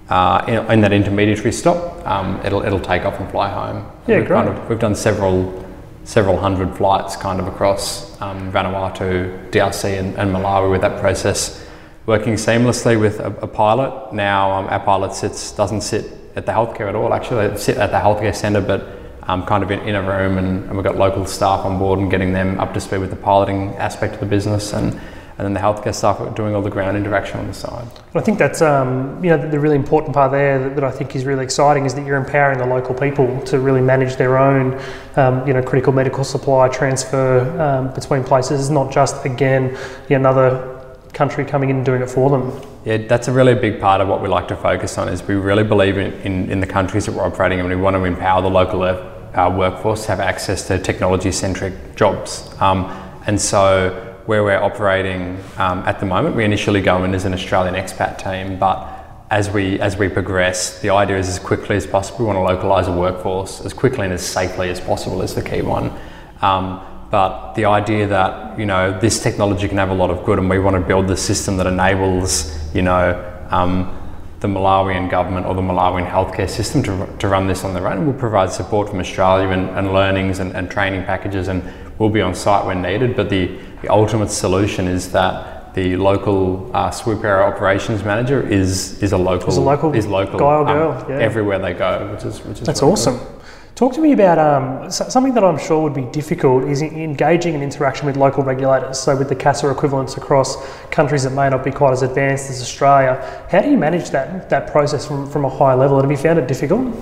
uh, 0.10 0.44
in, 0.48 0.72
in 0.72 0.82
that 0.82 0.91
intermediary 0.91 1.53
stop, 1.53 2.06
um, 2.06 2.39
it'll 2.46 2.62
it'll 2.63 2.82
take 2.82 3.06
off 3.06 3.20
and 3.20 3.32
fly 3.32 3.50
home. 3.50 3.89
Yeah, 4.08 4.20
we've 4.20 4.27
kind 4.27 4.50
great. 4.50 4.60
of, 4.60 4.70
we've 4.70 4.80
done 4.80 4.94
several 4.94 5.65
several 6.03 6.38
hundred 6.38 6.75
flights 6.75 7.15
kind 7.15 7.39
of 7.39 7.48
across 7.48 8.20
um, 8.22 8.51
Vanuatu, 8.51 9.50
DRC, 9.51 9.98
and, 9.98 10.15
and 10.18 10.36
Malawi 10.36 10.70
with 10.70 10.82
that 10.82 11.00
process, 11.00 11.61
working 12.05 12.34
seamlessly 12.34 13.00
with 13.00 13.20
a, 13.20 13.27
a 13.41 13.48
pilot. 13.48 14.13
Now 14.13 14.51
um, 14.51 14.67
our 14.67 14.79
pilot 14.79 15.13
sits 15.13 15.51
doesn't 15.51 15.81
sit 15.81 16.05
at 16.36 16.46
the 16.46 16.51
healthcare 16.51 16.88
at 16.88 16.96
all. 16.96 17.13
Actually, 17.13 17.50
they 17.50 17.58
sit 17.58 17.77
at 17.77 17.91
the 17.91 17.98
healthcare 17.98 18.36
centre, 18.36 18.62
but 18.62 18.88
um, 19.24 19.46
kind 19.46 19.63
of 19.63 19.72
in, 19.72 19.79
in 19.81 19.96
a 19.96 20.01
room, 20.01 20.38
and, 20.38 20.63
and 20.65 20.74
we've 20.75 20.84
got 20.84 20.98
local 20.98 21.25
staff 21.25 21.65
on 21.65 21.77
board 21.77 22.00
and 22.00 22.10
getting 22.10 22.34
them 22.34 22.60
up 22.60 22.74
to 22.74 22.79
speed 22.79 23.00
with 23.00 23.10
the 23.12 23.15
piloting 23.15 23.75
aspect 23.75 24.15
of 24.15 24.20
the 24.20 24.25
business 24.25 24.74
and. 24.74 25.00
And 25.38 25.46
then 25.46 25.53
the 25.53 25.60
healthcare 25.60 25.96
staff 25.96 26.20
are 26.20 26.29
doing 26.36 26.53
all 26.53 26.62
the 26.62 26.70
ground 26.70 26.96
interaction 26.96 27.39
on 27.39 27.48
the 27.48 27.53
side. 27.53 27.88
I 28.13 28.22
think 28.22 28.38
that's 28.38 28.62
um, 28.62 29.24
you 29.24 29.31
know 29.31 29.50
the, 29.50 29.60
really 29.60 29.77
important 29.77 30.13
part 30.13 30.31
there 30.31 30.60
that, 30.60 30.75
that 30.75 30.84
I 30.84 30.91
think 30.91 31.15
is 31.15 31.25
really 31.25 31.43
exciting 31.43 31.86
is 31.86 31.96
that 31.96 32.05
you're 32.05 32.17
empowering 32.17 32.60
the 32.60 32.67
local 32.67 32.93
people 32.93 33.41
to 33.46 33.60
really 33.60 33.81
manage 33.81 34.17
their 34.17 34.38
own 34.38 34.79
um, 35.15 35.48
you 35.48 35.53
know 35.53 35.63
critical 35.63 35.93
medical 35.93 36.24
supply 36.24 36.67
transfer 36.67 37.39
um, 37.60 37.91
between 37.96 38.24
places, 38.24 38.70
not 38.70 38.91
just 38.91 39.25
again 39.25 39.75
another 40.10 40.80
country 41.13 41.46
coming 41.46 41.70
in 41.70 41.77
and 41.77 41.86
doing 41.86 42.01
it 42.01 42.10
for 42.10 42.30
them. 42.30 42.62
Yeah, 42.86 42.98
that's 42.98 43.27
a 43.27 43.32
really 43.32 43.53
big 43.53 43.80
part 43.80 44.01
of 44.01 44.08
what 44.08 44.22
we 44.22 44.27
like 44.27 44.48
to 44.50 44.56
focus 44.56 44.98
on. 44.98 45.10
Is 45.10 45.24
we 45.24 45.36
really 45.36 45.63
believe 45.63 45.98
in, 45.98 46.13
in, 46.22 46.50
in 46.50 46.60
the 46.60 46.68
countries 46.68 47.06
that 47.06 47.13
we're 47.13 47.25
operating 47.25 47.60
in. 47.60 47.68
We 47.68 47.75
want 47.75 47.96
to 47.96 48.03
empower 48.03 48.41
the 48.41 48.50
local 48.50 48.84
uh, 48.84 49.53
workforce 49.56 50.03
to 50.06 50.10
have 50.10 50.20
access 50.20 50.68
to 50.68 50.80
technology-centric 50.80 51.96
jobs. 51.96 52.53
Um, 52.60 52.86
and 53.27 53.39
so, 53.39 54.08
where 54.25 54.44
we're 54.44 54.62
operating 54.62 55.38
um, 55.58 55.80
at 55.80 56.00
the 56.00 56.06
moment, 56.06 56.36
we 56.36 56.44
initially 56.44 56.82
go 56.82 57.03
in 57.03 57.13
as 57.13 57.25
an 57.25 57.34
Australian 57.34 57.75
expat 57.75 58.18
team, 58.18 58.58
but 58.58 58.88
as 59.32 59.50
we 59.50 59.80
as 59.80 59.96
we 59.96 60.10
progress, 60.10 60.80
the 60.82 60.89
idea 60.89 61.17
is 61.17 61.30
as 61.30 61.39
quickly 61.39 61.78
as 61.78 61.88
possible. 61.88 62.19
We 62.19 62.26
want 62.26 62.38
to 62.38 62.54
localise 62.54 62.88
a 62.88 62.91
workforce 62.91 63.62
as 63.65 63.74
quickly 63.74 64.04
and 64.04 64.13
as 64.13 64.26
safely 64.26 64.69
as 64.69 64.80
possible 64.80 65.21
is 65.21 65.34
the 65.34 65.41
key 65.41 65.62
one. 65.62 65.91
Um, 66.41 66.86
but 67.12 67.54
the 67.56 67.65
idea 67.65 68.08
that 68.08 68.58
you 68.58 68.65
know 68.65 68.97
this 69.00 69.21
technology 69.21 69.67
can 69.67 69.78
have 69.78 69.89
a 69.89 69.93
lot 69.93 70.10
of 70.10 70.26
good, 70.26 70.39
and 70.39 70.50
we 70.50 70.60
want 70.60 70.76
to 70.76 70.82
build 70.82 71.08
the 71.08 71.17
system 71.17 71.58
that 71.58 71.67
enables 71.67 72.58
you 72.74 72.82
know 72.82 73.45
um, 73.50 73.97
the 74.39 74.47
Malawian 74.47 75.10
government 75.10 75.45
or 75.45 75.54
the 75.54 75.62
Malawian 75.62 76.10
healthcare 76.10 76.50
system 76.50 76.82
to, 76.84 77.08
to 77.19 77.28
run 77.28 77.47
this 77.47 77.63
on 77.63 77.74
their 77.74 77.88
own. 77.88 78.08
We'll 78.08 78.17
provide 78.17 78.52
support 78.52 78.89
from 78.89 79.00
Australia 79.00 79.50
and, 79.50 79.69
and 79.69 79.93
learnings 79.93 80.39
and, 80.39 80.56
and 80.56 80.69
training 80.71 81.04
packages, 81.04 81.47
and 81.47 81.62
we'll 82.00 82.10
be 82.10 82.21
on 82.21 82.34
site 82.34 82.65
when 82.65 82.82
needed. 82.82 83.15
But 83.15 83.30
the, 83.30 83.60
the 83.82 83.89
ultimate 83.89 84.32
solution 84.32 84.88
is 84.88 85.12
that 85.12 85.76
the 85.76 85.95
local 85.95 86.71
uh, 86.74 86.91
swoop 86.91 87.24
operations 87.24 88.04
manager 88.04 88.45
is 88.45 89.02
is 89.02 89.13
a 89.13 89.17
local 89.17 89.50
Is 89.50 89.58
a 89.58 89.62
local 89.62 89.93
is 89.93 90.08
local 90.08 90.39
guy 90.39 90.45
or 90.45 90.67
um, 90.67 90.78
girl, 90.78 91.06
yeah. 91.10 91.19
everywhere 91.19 91.60
they 91.60 91.74
go, 91.74 92.12
which 92.13 92.26
is 92.26 92.43
which 92.43 92.60
is 92.60 92.65
That's 92.65 92.82
awesome. 92.82 93.19
Talk 93.75 93.93
to 93.93 94.01
me 94.01 94.12
about 94.12 94.38
um, 94.38 94.91
something 94.91 95.34
that 95.34 95.43
I'm 95.43 95.57
sure 95.57 95.81
would 95.81 95.93
be 95.93 96.05
difficult 96.12 96.65
is 96.65 96.81
engaging 96.81 97.55
in 97.55 97.63
interaction 97.63 98.05
with 98.05 98.17
local 98.17 98.43
regulators. 98.43 98.99
So, 98.99 99.15
with 99.15 99.29
the 99.29 99.36
CASA 99.36 99.69
equivalents 99.69 100.17
across 100.17 100.57
countries 100.89 101.23
that 101.23 101.31
may 101.31 101.49
not 101.49 101.63
be 101.63 101.71
quite 101.71 101.93
as 101.93 102.01
advanced 102.01 102.49
as 102.49 102.62
Australia, 102.62 103.45
how 103.49 103.62
do 103.62 103.71
you 103.71 103.77
manage 103.77 104.10
that 104.12 104.49
that 104.49 104.71
process 104.71 105.07
from, 105.07 105.29
from 105.31 105.45
a 105.45 105.49
high 105.49 105.73
level? 105.73 105.99
Have 106.01 106.12
you 106.12 106.17
found 106.17 106.38
it 106.38 106.47
difficult? 106.47 106.95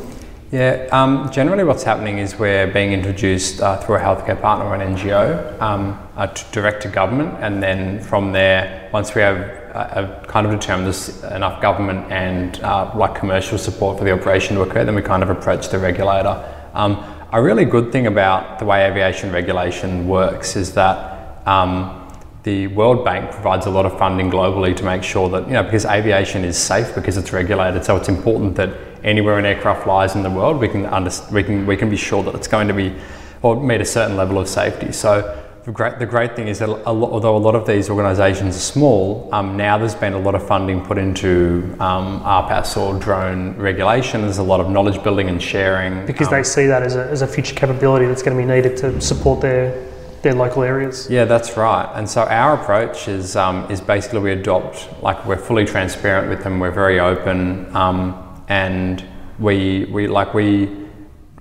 Yeah, 0.52 0.88
um, 0.92 1.30
generally 1.32 1.64
what's 1.64 1.84
happening 1.84 2.18
is 2.18 2.40
we're 2.40 2.66
being 2.68 2.92
introduced 2.92 3.62
uh, 3.62 3.78
through 3.78 3.96
a 3.96 4.00
healthcare 4.00 4.40
partner 4.40 4.66
or 4.66 4.76
an 4.76 4.96
NGO 4.96 5.62
um, 5.62 6.00
uh, 6.16 6.28
to 6.28 6.52
direct 6.52 6.84
to 6.84 6.88
government, 6.88 7.36
and 7.40 7.62
then 7.62 8.00
from 8.00 8.32
there, 8.32 8.90
once 8.94 9.14
we 9.14 9.22
have 9.22 9.38
uh, 9.76 10.24
kind 10.28 10.48
of 10.48 10.60
determined 10.60 10.88
there's 10.88 11.24
enough 11.26 11.62
government 11.62 12.12
and 12.12 12.60
uh, 12.62 12.92
like 12.96 13.16
commercial 13.16 13.58
support 13.58 13.98
for 13.98 14.06
the 14.06 14.12
operation 14.12 14.56
to 14.56 14.62
occur, 14.62 14.86
then 14.86 14.96
we 14.96 15.02
kind 15.02 15.24
of 15.24 15.30
approach 15.30 15.70
the 15.70 15.78
regulator. 15.78 16.56
Um, 16.74 17.04
a 17.32 17.42
really 17.42 17.66
good 17.66 17.92
thing 17.92 18.08
about 18.08 18.60
the 18.60 18.66
way 18.66 18.86
aviation 18.86 19.32
regulation 19.32 20.08
works 20.08 20.56
is 20.56 20.74
that 20.74 21.48
um, 21.48 22.08
the 22.44 22.68
World 22.68 23.04
Bank 23.06 23.32
provides 23.32 23.66
a 23.66 23.70
lot 23.70 23.86
of 23.86 23.98
funding 23.98 24.32
globally 24.32 24.76
to 24.76 24.84
make 24.84 25.04
sure 25.04 25.30
that, 25.30 25.46
you 25.48 25.54
know, 25.54 25.64
because 25.64 25.86
aviation 25.86 26.44
is 26.44 26.58
safe 26.58 26.96
because 26.96 27.18
it's 27.18 27.34
regulated, 27.34 27.84
so 27.84 27.98
it's 27.98 28.10
important 28.10 28.56
that 28.56 28.70
anywhere 29.04 29.38
an 29.38 29.46
aircraft 29.46 29.84
flies 29.84 30.16
in 30.16 30.24
the 30.24 30.30
world, 30.30 30.60
we 30.60 30.68
can, 30.68 30.86
under, 30.86 31.12
we 31.32 31.44
can, 31.44 31.66
we 31.66 31.78
can 31.78 31.90
be 31.90 31.98
sure 31.98 32.24
that 32.24 32.36
it's 32.36 32.48
going 32.48 32.68
to 32.68 32.74
be, 32.74 32.96
or 33.42 33.62
meet 33.62 33.82
a 33.82 33.86
certain 33.86 34.18
level 34.18 34.40
of 34.40 34.48
safety. 34.48 34.92
So 34.92 35.44
the 35.64 35.72
great, 35.72 36.00
the 36.00 36.06
great 36.06 36.36
thing 36.36 36.48
is 36.48 36.60
that 36.60 36.70
a 36.70 36.94
lot, 36.94 37.12
although 37.12 37.36
a 37.36 37.38
lot 37.38 37.56
of 37.56 37.68
these 37.68 37.90
organisations 37.90 38.56
are 38.56 38.60
small, 38.60 39.30
um, 39.34 39.58
now 39.58 39.78
there's 39.78 39.96
been 39.96 40.14
a 40.14 40.20
lot 40.20 40.36
of 40.36 40.46
funding 40.48 40.84
put 40.84 40.98
into 40.98 41.76
um, 41.80 42.22
RPAS 42.22 42.78
or 42.78 42.98
drone 42.98 43.56
regulation. 43.58 44.22
There's 44.22 44.38
a 44.38 44.44
lot 44.44 44.60
of 44.60 44.70
knowledge 44.70 45.04
building 45.04 45.28
and 45.28 45.42
sharing. 45.42 46.06
Because 46.06 46.28
um, 46.28 46.34
they 46.34 46.44
see 46.44 46.66
that 46.68 46.84
as 46.84 46.96
a, 46.96 47.06
as 47.08 47.22
a 47.22 47.28
future 47.28 47.56
capability 47.56 48.06
that's 48.06 48.24
going 48.24 48.38
to 48.38 48.42
be 48.42 48.48
needed 48.48 48.78
to 48.78 49.00
support 49.02 49.42
their 49.42 49.90
their 50.22 50.34
local 50.34 50.64
areas. 50.64 51.10
Yeah, 51.10 51.24
that's 51.24 51.56
right. 51.56 51.90
And 51.96 52.10
so 52.10 52.24
our 52.24 52.62
approach 52.62 53.08
is 53.08 53.36
um, 53.36 53.70
is 53.72 53.80
basically 53.80 54.20
we 54.20 54.32
adopt 54.32 54.90
like 55.02 55.26
we're 55.26 55.38
fully 55.38 55.66
transparent 55.66 56.30
with 56.30 56.44
them. 56.44 56.60
We're 56.60 56.72
very 56.72 57.00
open, 57.00 57.74
um, 57.76 58.44
and 58.50 59.06
we 59.40 59.86
we 59.86 60.08
like 60.08 60.34
we 60.34 60.88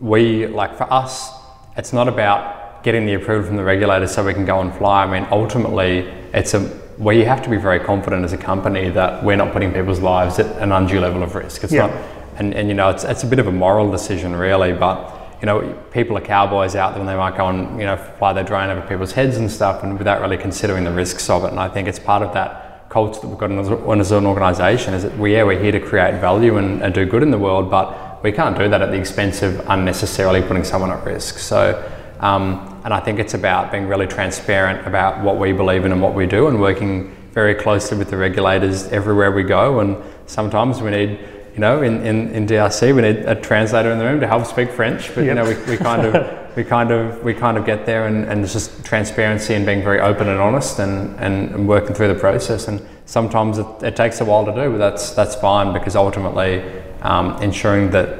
we 0.00 0.46
like 0.46 0.76
for 0.76 0.92
us, 0.92 1.30
it's 1.76 1.92
not 1.92 2.08
about 2.08 2.57
getting 2.82 3.06
the 3.06 3.14
approval 3.14 3.46
from 3.46 3.56
the 3.56 3.64
regulator 3.64 4.06
so 4.06 4.24
we 4.24 4.34
can 4.34 4.44
go 4.44 4.60
and 4.60 4.74
fly. 4.74 5.04
I 5.04 5.06
mean, 5.20 5.28
ultimately, 5.30 6.00
it's 6.32 6.54
a 6.54 6.78
we 6.98 7.22
have 7.22 7.42
to 7.42 7.48
be 7.48 7.56
very 7.56 7.78
confident 7.78 8.24
as 8.24 8.32
a 8.32 8.36
company 8.36 8.90
that 8.90 9.22
we're 9.22 9.36
not 9.36 9.52
putting 9.52 9.72
people's 9.72 10.00
lives 10.00 10.38
at 10.40 10.46
an 10.60 10.72
undue 10.72 11.00
level 11.00 11.22
of 11.22 11.34
risk. 11.34 11.62
It's 11.62 11.72
Yeah. 11.72 11.86
not, 11.86 11.96
and, 12.38 12.54
and 12.54 12.68
you 12.68 12.74
know, 12.74 12.88
it's, 12.90 13.04
it's 13.04 13.22
a 13.22 13.26
bit 13.26 13.38
of 13.38 13.46
a 13.46 13.52
moral 13.52 13.90
decision 13.90 14.34
really, 14.34 14.72
but 14.72 15.14
you 15.40 15.46
know, 15.46 15.72
people 15.92 16.18
are 16.18 16.20
cowboys 16.20 16.74
out 16.74 16.90
there 16.94 17.00
and 17.00 17.08
they 17.08 17.14
might 17.14 17.36
go 17.36 17.46
and, 17.46 17.78
you 17.78 17.86
know, 17.86 17.96
fly 17.96 18.32
their 18.32 18.42
drone 18.42 18.68
over 18.70 18.84
people's 18.88 19.12
heads 19.12 19.36
and 19.36 19.48
stuff 19.48 19.84
and 19.84 19.96
without 19.96 20.20
really 20.20 20.36
considering 20.36 20.82
the 20.82 20.90
risks 20.90 21.30
of 21.30 21.44
it. 21.44 21.50
And 21.50 21.60
I 21.60 21.68
think 21.68 21.86
it's 21.86 22.00
part 22.00 22.22
of 22.22 22.34
that 22.34 22.88
culture 22.88 23.20
that 23.20 23.28
we've 23.28 23.38
got 23.38 23.52
as, 23.52 23.70
as 24.00 24.10
an 24.10 24.26
organisation 24.26 24.92
is 24.94 25.04
that 25.04 25.16
we, 25.16 25.34
yeah, 25.34 25.44
we're 25.44 25.60
here 25.62 25.70
to 25.70 25.80
create 25.80 26.20
value 26.20 26.56
and, 26.56 26.82
and 26.82 26.92
do 26.92 27.06
good 27.06 27.22
in 27.22 27.30
the 27.30 27.38
world, 27.38 27.70
but 27.70 28.20
we 28.24 28.32
can't 28.32 28.58
do 28.58 28.68
that 28.68 28.82
at 28.82 28.90
the 28.90 28.98
expense 28.98 29.42
of 29.42 29.60
unnecessarily 29.68 30.42
putting 30.42 30.64
someone 30.64 30.90
at 30.90 31.04
risk. 31.04 31.38
So, 31.38 31.88
um, 32.18 32.67
and 32.88 32.94
I 32.94 33.00
think 33.00 33.18
it's 33.18 33.34
about 33.34 33.70
being 33.70 33.86
really 33.86 34.06
transparent 34.06 34.86
about 34.86 35.22
what 35.22 35.36
we 35.36 35.52
believe 35.52 35.84
in 35.84 35.92
and 35.92 36.00
what 36.00 36.14
we 36.14 36.24
do 36.24 36.46
and 36.46 36.58
working 36.58 37.14
very 37.32 37.54
closely 37.54 37.98
with 37.98 38.08
the 38.08 38.16
regulators 38.16 38.84
everywhere 38.84 39.30
we 39.30 39.42
go. 39.42 39.80
And 39.80 39.94
sometimes 40.24 40.80
we 40.80 40.90
need 40.92 41.18
you 41.52 41.60
know, 41.60 41.82
in, 41.82 42.00
in, 42.00 42.30
in 42.30 42.46
DRC, 42.46 42.96
we 42.96 43.02
need 43.02 43.16
a 43.26 43.34
translator 43.34 43.90
in 43.90 43.98
the 43.98 44.06
room 44.06 44.20
to 44.20 44.26
help 44.26 44.46
speak 44.46 44.70
French, 44.70 45.14
but 45.14 45.24
you 45.24 45.34
know, 45.34 45.44
we, 45.44 45.54
we 45.70 45.76
kind 45.76 46.06
of 46.06 46.56
we 46.56 46.64
kind 46.64 46.90
of 46.90 47.22
we 47.22 47.34
kind 47.34 47.58
of 47.58 47.66
get 47.66 47.84
there, 47.84 48.06
and, 48.06 48.24
and 48.24 48.42
it's 48.42 48.54
just 48.54 48.82
transparency 48.86 49.52
and 49.52 49.66
being 49.66 49.82
very 49.82 50.00
open 50.00 50.28
and 50.28 50.40
honest, 50.40 50.78
and, 50.78 51.14
and, 51.20 51.50
and 51.54 51.68
working 51.68 51.94
through 51.94 52.08
the 52.08 52.18
process. 52.18 52.68
And 52.68 52.80
sometimes 53.04 53.58
it, 53.58 53.66
it 53.82 53.96
takes 53.96 54.22
a 54.22 54.24
while 54.24 54.46
to 54.46 54.52
do, 54.54 54.70
but 54.70 54.78
that's 54.78 55.10
that's 55.10 55.34
fine 55.34 55.74
because 55.74 55.94
ultimately, 55.94 56.62
um, 57.02 57.42
ensuring 57.42 57.90
that 57.90 58.17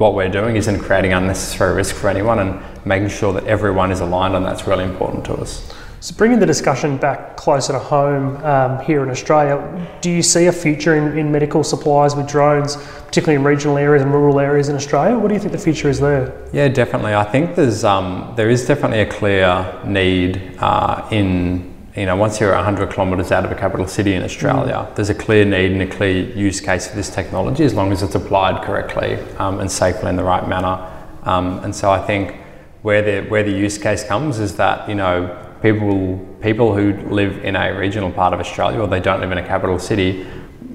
what 0.00 0.14
we're 0.14 0.30
doing 0.30 0.56
isn't 0.56 0.78
creating 0.78 1.12
unnecessary 1.12 1.74
risk 1.74 1.94
for 1.94 2.08
anyone 2.08 2.38
and 2.38 2.58
making 2.86 3.10
sure 3.10 3.34
that 3.34 3.44
everyone 3.44 3.92
is 3.92 4.00
aligned 4.00 4.34
on 4.34 4.42
that's 4.42 4.66
really 4.66 4.84
important 4.84 5.22
to 5.26 5.34
us. 5.34 5.70
So, 6.00 6.14
bringing 6.14 6.38
the 6.38 6.46
discussion 6.46 6.96
back 6.96 7.36
closer 7.36 7.74
to 7.74 7.78
home 7.78 8.42
um, 8.42 8.82
here 8.82 9.02
in 9.02 9.10
Australia, 9.10 9.60
do 10.00 10.10
you 10.10 10.22
see 10.22 10.46
a 10.46 10.52
future 10.52 10.96
in, 10.96 11.18
in, 11.18 11.30
medical 11.30 11.62
supplies 11.62 12.16
with 12.16 12.26
drones, 12.26 12.76
particularly 12.76 13.34
in 13.34 13.44
regional 13.44 13.76
areas 13.76 14.02
and 14.02 14.10
rural 14.10 14.40
areas 14.40 14.70
in 14.70 14.76
Australia? 14.76 15.18
What 15.18 15.28
do 15.28 15.34
you 15.34 15.40
think 15.40 15.52
the 15.52 15.58
future 15.58 15.90
is 15.90 16.00
there? 16.00 16.32
Yeah, 16.54 16.68
definitely. 16.68 17.14
I 17.14 17.24
think 17.24 17.54
there's 17.54 17.84
um, 17.84 18.32
there 18.36 18.48
is 18.48 18.66
definitely 18.66 19.00
a 19.00 19.06
clear 19.06 19.82
need 19.84 20.56
uh, 20.60 21.06
in 21.10 21.74
you 22.00 22.06
know 22.06 22.16
once 22.16 22.40
you're 22.40 22.54
100 22.54 22.90
kilometres 22.90 23.30
out 23.30 23.44
of 23.44 23.52
a 23.52 23.54
capital 23.54 23.86
city 23.86 24.14
in 24.14 24.22
Australia, 24.22 24.88
mm. 24.88 24.94
there's 24.96 25.10
a 25.10 25.14
clear 25.14 25.44
need 25.44 25.72
and 25.72 25.82
a 25.82 25.86
clear 25.86 26.24
use 26.34 26.58
case 26.58 26.88
for 26.88 26.96
this 26.96 27.10
technology 27.10 27.62
as 27.62 27.74
long 27.74 27.92
as 27.92 28.02
it's 28.02 28.14
applied 28.14 28.64
correctly 28.64 29.18
um, 29.36 29.60
and 29.60 29.70
safely 29.70 30.08
in 30.08 30.16
the 30.16 30.24
right 30.24 30.48
manner. 30.48 30.76
Um, 31.24 31.62
and 31.62 31.76
so 31.76 31.90
I 31.90 32.00
think 32.06 32.36
where 32.80 33.02
the 33.02 33.28
where 33.28 33.42
the 33.42 33.52
use 33.52 33.76
case 33.76 34.02
comes 34.02 34.38
is 34.38 34.56
that 34.56 34.88
you 34.88 34.94
know 34.94 35.14
people 35.60 36.18
people 36.40 36.74
who 36.74 36.94
live 37.10 37.44
in 37.44 37.54
a 37.54 37.76
regional 37.76 38.10
part 38.10 38.32
of 38.32 38.40
Australia 38.40 38.80
or 38.80 38.86
they 38.86 39.00
don't 39.00 39.20
live 39.20 39.30
in 39.30 39.36
a 39.36 39.46
capital 39.46 39.78
city, 39.78 40.26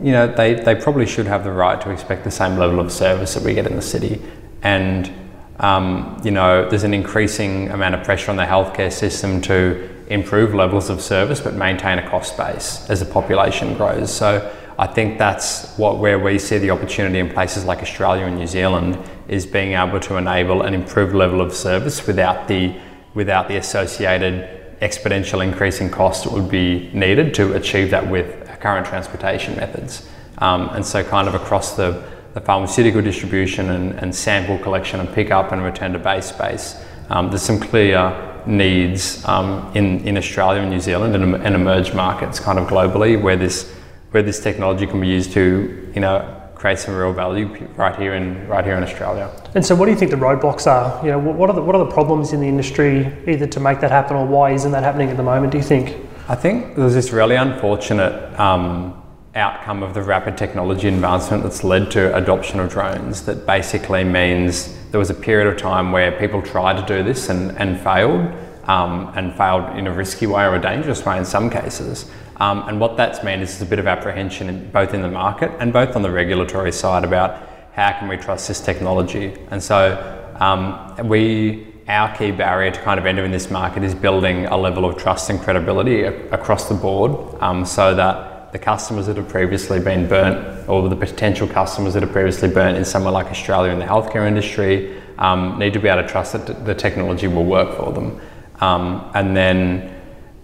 you 0.03 0.11
know, 0.11 0.27
they, 0.27 0.53
they 0.53 0.75
probably 0.75 1.07
should 1.07 1.25
have 1.25 1.43
the 1.43 1.51
right 1.51 1.81
to 1.81 1.89
expect 1.89 2.23
the 2.23 2.29
same 2.29 2.55
level 2.57 2.79
of 2.79 2.91
service 2.91 3.33
that 3.33 3.41
we 3.41 3.55
get 3.55 3.65
in 3.65 3.75
the 3.75 3.81
city. 3.81 4.21
And 4.61 5.11
um, 5.59 6.21
you 6.23 6.31
know, 6.31 6.69
there's 6.69 6.83
an 6.83 6.93
increasing 6.93 7.71
amount 7.71 7.95
of 7.95 8.03
pressure 8.03 8.29
on 8.29 8.37
the 8.37 8.45
healthcare 8.45 8.91
system 8.91 9.41
to 9.43 9.94
improve 10.07 10.53
levels 10.53 10.89
of 10.89 11.01
service 11.01 11.41
but 11.41 11.53
maintain 11.55 11.97
a 11.97 12.09
cost 12.09 12.37
base 12.37 12.87
as 12.89 12.99
the 12.99 13.05
population 13.05 13.75
grows. 13.75 14.13
So 14.13 14.53
I 14.77 14.87
think 14.87 15.17
that's 15.17 15.75
what 15.77 15.99
where 15.99 16.19
we 16.19 16.37
see 16.37 16.57
the 16.57 16.69
opportunity 16.69 17.19
in 17.19 17.29
places 17.29 17.65
like 17.65 17.81
Australia 17.81 18.25
and 18.25 18.37
New 18.37 18.47
Zealand 18.47 18.97
is 19.27 19.45
being 19.45 19.73
able 19.73 19.99
to 20.01 20.17
enable 20.17 20.61
an 20.61 20.73
improved 20.73 21.15
level 21.15 21.41
of 21.41 21.53
service 21.53 22.05
without 22.05 22.47
the 22.47 22.75
without 23.13 23.47
the 23.47 23.57
associated 23.57 24.77
exponential 24.81 25.41
increase 25.43 25.79
in 25.79 25.89
cost 25.89 26.25
that 26.25 26.33
would 26.33 26.49
be 26.49 26.89
needed 26.93 27.33
to 27.33 27.53
achieve 27.53 27.89
that 27.91 28.05
with 28.09 28.45
current 28.65 28.87
transportation 28.87 29.55
methods. 29.55 30.09
Um, 30.39 30.69
and 30.69 30.83
so 30.83 31.03
kind 31.03 31.27
of 31.27 31.35
across 31.35 31.75
the, 31.75 32.03
the 32.33 32.41
pharmaceutical 32.41 33.03
distribution 33.03 33.69
and, 33.69 33.93
and, 33.99 34.13
sample 34.13 34.57
collection 34.57 34.99
and 34.99 35.07
pickup 35.13 35.51
and 35.51 35.63
return 35.63 35.93
to 35.93 35.99
base 35.99 36.25
space, 36.25 36.83
um, 37.11 37.29
there's 37.29 37.43
some 37.43 37.59
clear 37.59 38.34
needs 38.47 39.23
um, 39.25 39.71
in, 39.75 39.99
in 40.07 40.17
Australia 40.17 40.61
and 40.61 40.71
New 40.71 40.79
Zealand 40.79 41.15
and, 41.15 41.35
and 41.35 41.55
emerged 41.55 41.93
markets 41.93 42.39
kind 42.39 42.59
of 42.59 42.67
globally 42.67 43.21
where 43.21 43.35
this, 43.35 43.71
where 44.11 44.23
this 44.23 44.39
technology 44.39 44.85
can 44.87 45.01
be 45.01 45.07
used 45.07 45.31
to, 45.33 45.91
you 45.93 46.01
know, 46.01 46.31
create 46.55 46.79
some 46.79 46.95
real 46.95 47.13
value 47.13 47.47
right 47.75 47.95
here 47.95 48.15
in 48.15 48.47
right 48.47 48.65
here 48.65 48.75
in 48.75 48.81
Australia. 48.81 49.29
And 49.53 49.63
so, 49.63 49.75
what 49.75 49.85
do 49.85 49.91
you 49.91 49.97
think 49.97 50.09
the 50.09 50.17
roadblocks 50.17 50.65
are? 50.65 51.05
You 51.05 51.11
know, 51.11 51.19
what 51.19 51.49
are 51.49 51.53
the 51.53 51.61
what 51.61 51.75
are 51.75 51.85
the 51.85 51.91
problems 51.91 52.33
in 52.33 52.39
the 52.39 52.47
industry 52.47 53.13
either 53.27 53.45
to 53.45 53.59
make 53.59 53.79
that 53.81 53.91
happen 53.91 54.17
or 54.17 54.25
why 54.25 54.51
isn't 54.51 54.71
that 54.71 54.83
happening 54.83 55.09
at 55.09 55.17
the 55.17 55.23
moment? 55.23 55.51
Do 55.51 55.59
you 55.59 55.63
think? 55.63 55.95
I 56.27 56.35
think 56.35 56.75
there's 56.75 56.95
this 56.95 57.11
really 57.11 57.35
unfortunate 57.35 58.39
um, 58.39 58.99
outcome 59.35 59.83
of 59.83 59.93
the 59.93 60.01
rapid 60.01 60.37
technology 60.37 60.87
advancement 60.87 61.43
that's 61.43 61.63
led 61.63 61.91
to 61.91 62.15
adoption 62.15 62.59
of 62.59 62.69
drones. 62.69 63.25
That 63.25 63.45
basically 63.45 64.03
means 64.03 64.73
there 64.91 64.99
was 64.99 65.09
a 65.09 65.15
period 65.15 65.51
of 65.51 65.57
time 65.57 65.91
where 65.91 66.11
people 66.13 66.41
tried 66.41 66.79
to 66.79 66.97
do 66.97 67.03
this 67.03 67.29
and, 67.29 67.51
and 67.57 67.79
failed. 67.79 68.33
Um, 68.67 69.11
and 69.15 69.31
failed 69.35 69.77
in 69.77 69.85
a 69.85 69.91
risky 69.91 70.25
way 70.25 70.43
or 70.43 70.55
a 70.55 70.59
dangerous 70.59 71.05
way 71.05 71.19
in 71.19 71.25
some 71.25 71.51
cases. 71.51 72.09
Um, 72.37 72.67
and 72.67 72.79
what 72.79 72.97
that's 72.97 73.23
meant 73.23 73.43
is 73.43 73.61
a 73.61 73.65
bit 73.65 73.77
of 73.77 73.85
apprehension 73.85 74.49
in, 74.49 74.71
both 74.71 74.95
in 74.95 75.03
the 75.03 75.07
market 75.07 75.51
and 75.59 75.71
both 75.71 75.95
on 75.95 76.01
the 76.01 76.09
regulatory 76.09 76.71
side 76.71 77.03
about 77.03 77.47
how 77.73 77.91
can 77.91 78.07
we 78.07 78.17
trust 78.17 78.47
this 78.47 78.59
technology. 78.59 79.37
And 79.51 79.61
so 79.61 80.33
um, 80.39 80.95
we, 81.07 81.67
our 81.87 82.15
key 82.15 82.31
barrier 82.31 82.71
to 82.71 82.81
kind 82.81 82.99
of 82.99 83.05
entering 83.05 83.31
this 83.31 83.51
market 83.51 83.83
is 83.83 83.93
building 83.93 84.47
a 84.47 84.57
level 84.57 84.83
of 84.83 84.97
trust 84.97 85.29
and 85.29 85.39
credibility 85.39 86.03
across 86.03 86.67
the 86.67 86.75
board 86.75 87.39
um, 87.41 87.65
so 87.65 87.93
that 87.93 88.34
the 88.55 88.59
customers 88.59 89.05
that 89.07 89.17
have 89.17 89.27
previously 89.27 89.81
been 89.81 90.07
burnt 90.07 90.69
or 90.69 90.87
the 90.87 90.95
potential 90.95 91.45
customers 91.45 91.93
that 91.93 92.01
have 92.01 92.13
previously 92.13 92.47
burnt 92.47 92.77
in 92.77 92.85
somewhere 92.85 93.11
like 93.11 93.25
Australia 93.25 93.69
in 93.73 93.79
the 93.79 93.85
healthcare 93.85 94.25
industry 94.25 94.95
um, 95.17 95.59
need 95.59 95.73
to 95.73 95.79
be 95.79 95.89
able 95.89 96.01
to 96.01 96.07
trust 96.07 96.31
that 96.31 96.63
the 96.63 96.73
technology 96.73 97.27
will 97.27 97.43
work 97.43 97.75
for 97.75 97.91
them. 97.91 98.17
Um, 98.61 99.11
and 99.13 99.35
then 99.35 99.93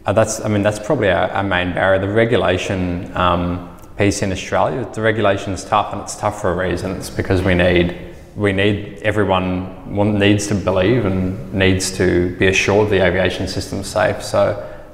uh, 0.05 0.11
that's, 0.11 0.41
I 0.41 0.49
mean, 0.49 0.61
that's 0.61 0.77
probably 0.77 1.09
our, 1.09 1.29
our 1.31 1.43
main 1.43 1.73
barrier. 1.73 2.01
The 2.05 2.09
regulation 2.09 3.15
um, 3.15 3.77
piece 3.97 4.21
in 4.21 4.33
Australia, 4.33 4.85
the 4.93 5.01
regulation 5.01 5.53
is 5.53 5.63
tough, 5.63 5.93
and 5.93 6.01
it's 6.01 6.17
tough 6.17 6.41
for 6.41 6.51
a 6.51 6.69
reason. 6.69 6.91
It's 6.97 7.09
because 7.09 7.41
we 7.41 7.55
need 7.55 7.97
we 8.35 8.51
need 8.51 9.01
everyone 9.03 10.19
needs 10.19 10.47
to 10.47 10.55
believe 10.55 11.05
and 11.05 11.53
needs 11.53 11.91
to 11.97 12.35
be 12.37 12.47
assured 12.47 12.89
the 12.89 13.05
aviation 13.05 13.47
system's 13.47 13.87
safe. 13.87 14.21
So, 14.21 14.41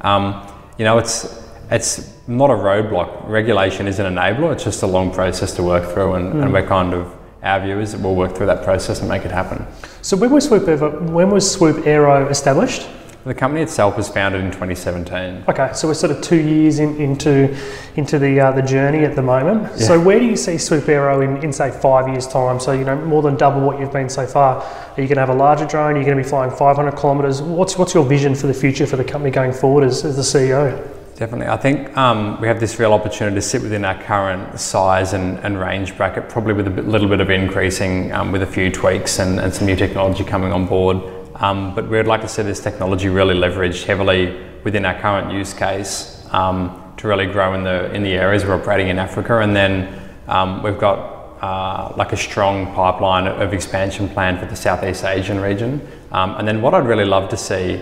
um, 0.02 0.48
you 0.78 0.86
know, 0.86 1.00
it's 1.00 1.44
it's 1.72 2.17
not 2.28 2.50
a 2.50 2.54
roadblock. 2.54 3.28
Regulation 3.28 3.88
is 3.88 4.00
an 4.00 4.14
enabler. 4.14 4.54
It's 4.54 4.64
just 4.64 4.84
a 4.84 4.88
long 4.88 5.12
process 5.12 5.54
to 5.56 5.64
work 5.64 5.92
through, 5.94 6.14
and, 6.16 6.34
mm. 6.34 6.44
and 6.44 6.54
we're 6.54 6.68
kind 6.68 6.94
of 6.94 7.14
our 7.44 7.60
view 7.62 7.80
is 7.80 7.92
that 7.94 8.02
we'll 8.02 8.16
work 8.16 8.36
through 8.36 8.48
that 8.48 8.64
process 8.64 9.00
and 9.00 9.08
make 9.08 9.24
it 9.24 9.32
happen. 9.32 9.66
So, 10.02 10.18
when 10.18 10.32
was 10.32 10.46
Swoop 10.46 10.68
ever, 10.68 10.90
when 10.90 11.30
was 11.30 11.50
Swoop 11.50 11.86
Aero 11.86 12.28
established? 12.28 12.88
The 13.26 13.34
company 13.34 13.62
itself 13.62 13.98
was 13.98 14.08
founded 14.08 14.40
in 14.40 14.52
2017. 14.52 15.44
Okay, 15.50 15.72
so 15.74 15.90
we're 15.90 15.96
sort 15.96 16.12
of 16.12 16.22
two 16.22 16.38
years 16.38 16.80
in, 16.80 16.96
into 16.96 17.54
into 17.98 18.18
the 18.20 18.40
uh, 18.40 18.52
the 18.54 18.62
journey 18.62 19.04
at 19.04 19.16
the 19.16 19.22
moment. 19.22 19.64
Yeah. 19.64 19.88
So 19.88 20.00
where 20.00 20.18
do 20.18 20.26
you 20.26 20.38
see 20.38 20.58
Swoop 20.58 20.88
Aero 20.88 21.20
in, 21.20 21.44
in 21.44 21.52
say 21.52 21.70
five 21.70 22.08
years 22.08 22.26
time? 22.26 22.60
So 22.60 22.72
you 22.72 22.86
know 22.86 22.96
more 22.96 23.22
than 23.22 23.36
double 23.36 23.60
what 23.60 23.80
you've 23.80 23.92
been 23.92 24.08
so 24.08 24.26
far. 24.26 24.62
Are 24.62 25.02
you 25.02 25.08
going 25.08 25.16
to 25.16 25.20
have 25.20 25.30
a 25.30 25.34
larger 25.34 25.66
drone? 25.66 25.96
Are 25.96 26.00
you 26.00 26.06
going 26.06 26.18
to 26.18 26.24
be 26.24 26.30
flying 26.30 26.52
500 26.52 26.92
kilometres? 26.94 27.42
What's 27.42 27.78
what's 27.78 27.94
your 27.94 28.06
vision 28.06 28.34
for 28.34 28.48
the 28.48 28.54
future 28.54 28.88
for 28.88 28.96
the 28.96 29.04
company 29.04 29.30
going 29.30 29.52
forward 29.52 29.84
as, 29.84 30.06
as 30.06 30.16
the 30.16 30.22
CEO? 30.22 30.97
Definitely. 31.18 31.48
I 31.48 31.58
think 31.58 31.98
um, 31.98 32.40
we 32.40 32.48
have 32.48 32.60
this 32.60 32.78
real 32.78 32.94
opportunity 32.94 33.34
to 33.38 33.42
sit 33.42 33.64
within 33.64 33.84
our 33.84 34.00
current 34.04 34.60
size 34.60 35.14
and, 35.14 35.40
and 35.40 35.60
range 35.60 35.98
bracket, 35.98 36.30
probably 36.30 36.54
with 36.54 36.68
a 36.68 36.70
bit, 36.70 36.88
little 36.88 37.10
bit 37.10 37.20
of 37.22 37.32
increasing 37.32 38.12
um, 38.12 38.32
with 38.32 38.44
a 38.44 38.46
few 38.46 38.72
tweaks 38.72 39.18
and, 39.18 39.40
and 39.40 39.52
some 39.52 39.66
new 39.66 39.76
technology 39.76 40.24
coming 40.24 40.54
on 40.54 40.68
board. 40.68 40.98
Um, 41.38 41.74
but 41.74 41.90
we 41.90 41.98
would 41.98 42.06
like 42.06 42.22
to 42.22 42.28
see 42.28 42.44
this 42.44 42.60
technology 42.60 43.10
really 43.10 43.34
leveraged 43.34 43.84
heavily 43.86 44.40
within 44.64 44.86
our 44.86 44.94
current 44.94 45.32
use 45.32 45.56
case 45.56 46.24
um, 46.30 46.94
to 46.98 47.08
really 47.08 47.26
grow 47.26 47.56
in 47.56 47.64
the 47.64 47.92
in 47.94 48.04
the 48.04 48.14
areas 48.14 48.46
we're 48.46 48.54
operating 48.54 48.90
in 48.90 49.00
Africa, 49.00 49.40
and 49.40 49.56
then 49.56 50.00
um, 50.28 50.62
we've 50.62 50.78
got 50.78 50.98
uh, 51.42 51.94
like 51.98 52.14
a 52.14 52.18
strong 52.18 52.72
pipeline 52.76 53.26
of 53.26 53.54
expansion 53.54 54.08
plan 54.08 54.38
for 54.38 54.46
the 54.46 54.56
Southeast 54.56 55.04
Asian 55.04 55.40
region. 55.40 55.82
Um, 56.12 56.36
and 56.36 56.48
then 56.48 56.62
what 56.62 56.76
I'd 56.76 56.86
really 56.86 57.06
love 57.06 57.30
to 57.30 57.38
see 57.38 57.82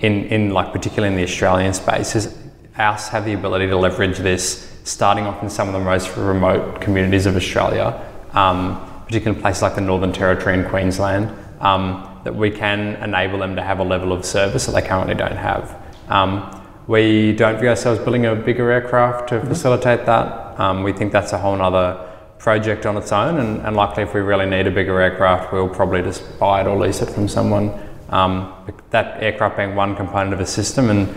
in 0.00 0.24
in 0.26 0.50
like 0.50 0.72
particularly 0.72 1.14
in 1.14 1.16
the 1.16 1.24
Australian 1.30 1.72
space 1.74 2.14
is 2.16 2.36
us 2.78 3.08
have 3.08 3.24
the 3.24 3.34
ability 3.34 3.66
to 3.66 3.76
leverage 3.76 4.18
this, 4.18 4.78
starting 4.84 5.26
off 5.26 5.42
in 5.42 5.50
some 5.50 5.68
of 5.68 5.74
the 5.74 5.80
most 5.80 6.16
remote 6.16 6.80
communities 6.80 7.26
of 7.26 7.36
Australia, 7.36 8.00
um, 8.32 8.80
particularly 9.06 9.36
in 9.36 9.42
places 9.42 9.62
like 9.62 9.74
the 9.74 9.80
Northern 9.80 10.12
Territory 10.12 10.54
and 10.54 10.66
Queensland. 10.68 11.30
Um, 11.60 12.06
that 12.24 12.34
we 12.34 12.50
can 12.50 12.96
enable 13.02 13.38
them 13.38 13.56
to 13.56 13.62
have 13.62 13.78
a 13.78 13.84
level 13.84 14.12
of 14.12 14.24
service 14.24 14.66
that 14.66 14.72
they 14.72 14.82
currently 14.86 15.14
don't 15.14 15.36
have. 15.36 15.76
Um, 16.08 16.56
we 16.86 17.32
don't 17.32 17.58
view 17.58 17.68
ourselves 17.68 18.00
building 18.00 18.26
a 18.26 18.34
bigger 18.34 18.70
aircraft 18.70 19.28
to 19.28 19.36
mm-hmm. 19.36 19.48
facilitate 19.48 20.06
that. 20.06 20.58
Um, 20.58 20.82
we 20.82 20.92
think 20.92 21.12
that's 21.12 21.32
a 21.32 21.38
whole 21.38 21.60
other 21.60 22.08
project 22.38 22.86
on 22.86 22.96
its 22.96 23.12
own, 23.12 23.38
and, 23.38 23.60
and, 23.66 23.76
likely 23.76 24.02
if 24.02 24.14
we 24.14 24.20
really 24.20 24.46
need 24.46 24.66
a 24.66 24.70
bigger 24.70 24.98
aircraft, 25.00 25.52
we'll 25.52 25.68
probably 25.68 26.02
just 26.02 26.38
buy 26.38 26.62
it 26.62 26.66
or 26.66 26.76
lease 26.76 27.02
it 27.02 27.10
from 27.10 27.28
someone. 27.28 27.70
Um, 28.10 28.52
that 28.90 29.22
aircraft 29.22 29.56
being 29.56 29.74
one 29.74 29.96
component 29.96 30.34
of 30.34 30.40
a 30.40 30.46
system, 30.46 30.90
and 30.90 31.08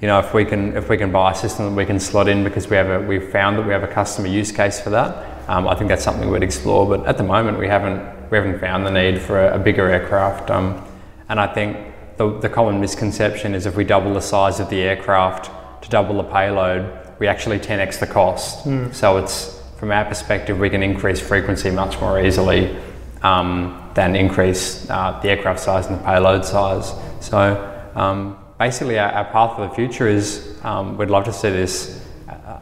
you 0.00 0.08
know 0.08 0.18
if 0.18 0.34
we 0.34 0.44
can 0.44 0.76
if 0.76 0.88
we 0.88 0.96
can 0.96 1.10
buy 1.10 1.32
a 1.32 1.34
system 1.34 1.66
that 1.66 1.74
we 1.74 1.86
can 1.86 1.98
slot 1.98 2.28
in 2.28 2.44
because 2.44 2.68
we 2.68 2.76
have 2.76 2.88
a 2.88 3.00
we've 3.00 3.30
found 3.30 3.58
that 3.58 3.66
we 3.66 3.72
have 3.72 3.82
a 3.82 3.88
customer 3.88 4.28
use 4.28 4.52
case 4.52 4.80
for 4.80 4.90
that, 4.90 5.48
um, 5.48 5.66
I 5.66 5.74
think 5.74 5.88
that's 5.88 6.04
something 6.04 6.30
we'd 6.30 6.42
explore. 6.42 6.86
But 6.86 7.06
at 7.06 7.16
the 7.16 7.24
moment, 7.24 7.58
we 7.58 7.68
haven't 7.68 8.30
we 8.30 8.36
haven't 8.38 8.60
found 8.60 8.86
the 8.86 8.90
need 8.90 9.20
for 9.20 9.40
a, 9.40 9.56
a 9.56 9.58
bigger 9.58 9.88
aircraft. 9.88 10.50
Um, 10.50 10.84
and 11.28 11.40
I 11.40 11.46
think 11.46 11.76
the, 12.16 12.38
the 12.38 12.48
common 12.48 12.80
misconception 12.80 13.54
is 13.54 13.66
if 13.66 13.76
we 13.76 13.84
double 13.84 14.14
the 14.14 14.20
size 14.20 14.60
of 14.60 14.68
the 14.70 14.80
aircraft 14.80 15.50
to 15.82 15.88
double 15.88 16.16
the 16.16 16.24
payload, 16.24 17.18
we 17.18 17.26
actually 17.26 17.58
10x 17.58 17.98
the 17.98 18.06
cost. 18.06 18.66
Mm. 18.66 18.94
So 18.94 19.18
it's 19.18 19.60
from 19.76 19.90
our 19.90 20.04
perspective, 20.04 20.58
we 20.58 20.70
can 20.70 20.82
increase 20.82 21.20
frequency 21.20 21.70
much 21.70 22.00
more 22.00 22.20
easily 22.24 22.76
um, 23.22 23.81
than 23.94 24.16
increase 24.16 24.88
uh, 24.90 25.18
the 25.22 25.30
aircraft 25.30 25.60
size 25.60 25.86
and 25.86 25.98
the 25.98 26.04
payload 26.04 26.44
size. 26.44 26.92
So 27.20 27.92
um, 27.94 28.38
basically, 28.58 28.98
our, 28.98 29.10
our, 29.10 29.24
path 29.26 29.56
for 29.56 29.68
the 29.68 29.74
future 29.74 30.08
is 30.08 30.58
um, 30.62 30.96
we'd 30.96 31.10
love 31.10 31.24
to 31.24 31.32
see 31.32 31.50
this 31.50 32.02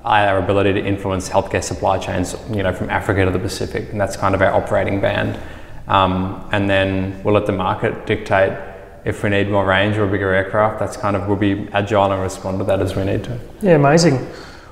our 0.05 0.39
ability 0.39 0.73
to 0.73 0.85
influence 0.85 1.29
healthcare 1.29 1.63
supply 1.63 1.99
chains, 1.99 2.35
you 2.51 2.63
know, 2.63 2.73
from 2.73 2.91
Africa 2.91 3.25
to 3.25 3.31
the 3.31 3.39
Pacific, 3.39 3.91
and 3.91 4.01
that's 4.01 4.17
kind 4.17 4.35
of 4.35 4.43
our 4.43 4.53
operating 4.53 5.01
band. 5.01 5.39
Um, 5.89 6.49
and 6.53 6.71
then 6.71 7.23
we'll 7.23 7.35
let 7.35 7.47
the 7.47 7.53
market 7.53 8.07
dictate 8.07 8.57
if 9.05 9.23
we 9.23 9.31
need 9.31 9.51
more 9.51 9.67
range 9.67 9.97
or 9.97 10.07
bigger 10.07 10.33
aircraft. 10.33 10.79
That's 10.79 10.97
kind 10.97 11.17
of 11.17 11.27
we'll 11.27 11.37
be 11.37 11.69
agile 11.73 12.13
and 12.13 12.23
respond 12.23 12.59
to 12.59 12.65
that 12.65 12.81
as 12.81 12.97
we 12.97 13.05
need 13.05 13.25
to. 13.25 13.39
Yeah, 13.61 13.73
amazing. 13.73 14.27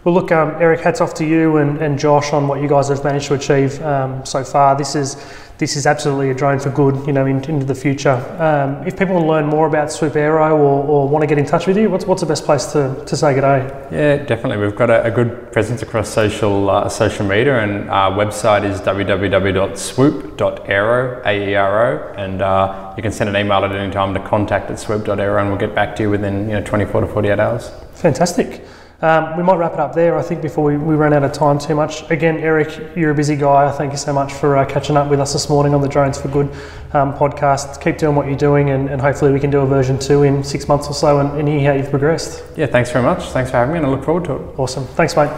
Well, 0.05 0.15
look, 0.15 0.31
um, 0.33 0.51
Eric, 0.61 0.81
hats 0.81 1.01
off 1.01 1.13
to 1.15 1.27
you 1.27 1.57
and, 1.57 1.79
and 1.83 1.99
Josh 1.99 2.33
on 2.33 2.47
what 2.47 2.63
you 2.63 2.69
guys 2.69 2.89
have 2.89 3.03
managed 3.05 3.27
to 3.27 3.35
achieve 3.35 3.83
um, 3.83 4.25
so 4.25 4.45
far. 4.45 4.77
This 4.77 4.95
is 4.95 5.17
this 5.59 5.77
is 5.77 5.87
absolutely 5.87 6.31
a 6.31 6.35
drone 6.35 6.59
for 6.61 6.71
good, 6.71 7.05
you 7.07 7.13
know, 7.13 7.27
in, 7.27 7.45
into 7.45 7.67
the 7.67 7.75
future. 7.75 8.15
Um, 8.39 8.87
if 8.87 8.97
people 8.97 9.15
want 9.15 9.25
to 9.25 9.29
learn 9.29 9.47
more 9.47 9.67
about 9.67 9.91
Swoop 9.91 10.15
Aero 10.15 10.57
or, 10.57 10.85
or, 10.85 11.09
want 11.09 11.23
to 11.23 11.27
get 11.27 11.37
in 11.37 11.45
touch 11.45 11.67
with 11.67 11.77
you, 11.77 11.91
what's, 11.91 12.05
what's 12.05 12.21
the 12.21 12.29
best 12.29 12.45
place 12.45 12.67
to, 12.67 13.03
to 13.05 13.17
say 13.17 13.35
good 13.35 13.41
day? 13.41 13.67
Yeah, 13.91 14.19
definitely. 14.25 14.65
We've 14.65 14.77
got 14.77 14.89
a, 14.89 15.03
a 15.05 15.11
good 15.11 15.51
presence 15.53 15.83
across 15.83 16.09
social 16.09 16.71
uh, 16.71 16.89
social 16.89 17.27
media, 17.27 17.59
and 17.59 17.91
our 17.91 18.13
website 18.13 18.63
is 18.63 18.81
www.swoop.aero, 18.81 21.23
A-E-R-O, 21.27 22.15
and 22.17 22.41
uh, 22.41 22.95
you 22.97 23.03
can 23.03 23.11
send 23.11 23.29
an 23.29 23.37
email 23.37 23.65
at 23.65 23.75
any 23.75 23.93
time 23.93 24.15
to 24.15 24.21
contact 24.21 24.71
at 24.71 24.79
swoop.aero, 24.79 25.41
and 25.41 25.51
we'll 25.51 25.59
get 25.59 25.75
back 25.75 25.97
to 25.97 26.05
you 26.05 26.11
within 26.11 26.49
you 26.49 26.55
know 26.55 26.63
24 26.63 27.01
to 27.01 27.09
48 27.09 27.41
hours. 27.41 27.73
Fantastic. 27.95 28.65
Um, 29.01 29.37
we 29.37 29.45
might 29.45 29.55
wrap 29.57 29.75
it 29.75 29.79
up 29.79 29.95
there, 29.95 30.19
I 30.19 30.23
think, 30.23 30.43
before 30.43 30.65
we, 30.65 30.77
we 30.77 30.97
run 30.97 31.13
out 31.13 31.23
of 31.23 31.33
time 31.33 31.61
too 31.61 31.77
much. 31.77 32.09
Again, 32.11 32.39
Eric, 32.39 32.97
you're 32.97 33.13
a 33.13 33.15
busy 33.15 33.37
guy. 33.37 33.71
Thank 33.71 33.93
you 33.93 33.97
so 33.97 34.13
much 34.13 34.33
for 34.33 34.57
uh, 34.57 34.65
catching 34.65 34.97
up 34.97 35.09
with 35.09 35.21
us 35.21 35.33
this 35.33 35.49
morning 35.49 35.73
on 35.73 35.81
the 35.81 35.89
Drones 35.89 36.21
for 36.21 36.27
Good 36.27 36.49
um, 36.95 37.15
podcast. 37.15 37.81
Keep 37.81 37.99
doing 37.99 38.17
what 38.17 38.27
you're 38.27 38.37
doing, 38.37 38.71
and, 38.71 38.89
and, 38.89 39.01
hopefully, 39.01 39.33
we 39.33 39.39
can 39.39 39.51
do 39.51 39.61
a 39.61 39.67
version 39.67 40.01
two 40.01 40.25
in 40.25 40.43
six 40.43 40.67
months 40.67 40.89
or 40.89 40.95
so 40.95 41.21
and, 41.21 41.39
and 41.39 41.47
hear 41.47 41.73
how 41.73 41.79
you've 41.79 41.91
progressed. 41.91 42.43
Yeah, 42.57 42.67
thanks 42.67 42.91
very 42.91 43.05
much. 43.05 43.23
Thanks 43.27 43.53
for 43.53 43.59
having 43.59 43.75
me, 43.75 43.79
and 43.79 43.87
I 43.87 43.91
look 43.91 44.05
forward 44.05 44.25
to 44.25 44.35
it. 44.35 44.59
Awesome. 44.59 44.85
Thanks, 44.85 45.15
mate. 45.15 45.31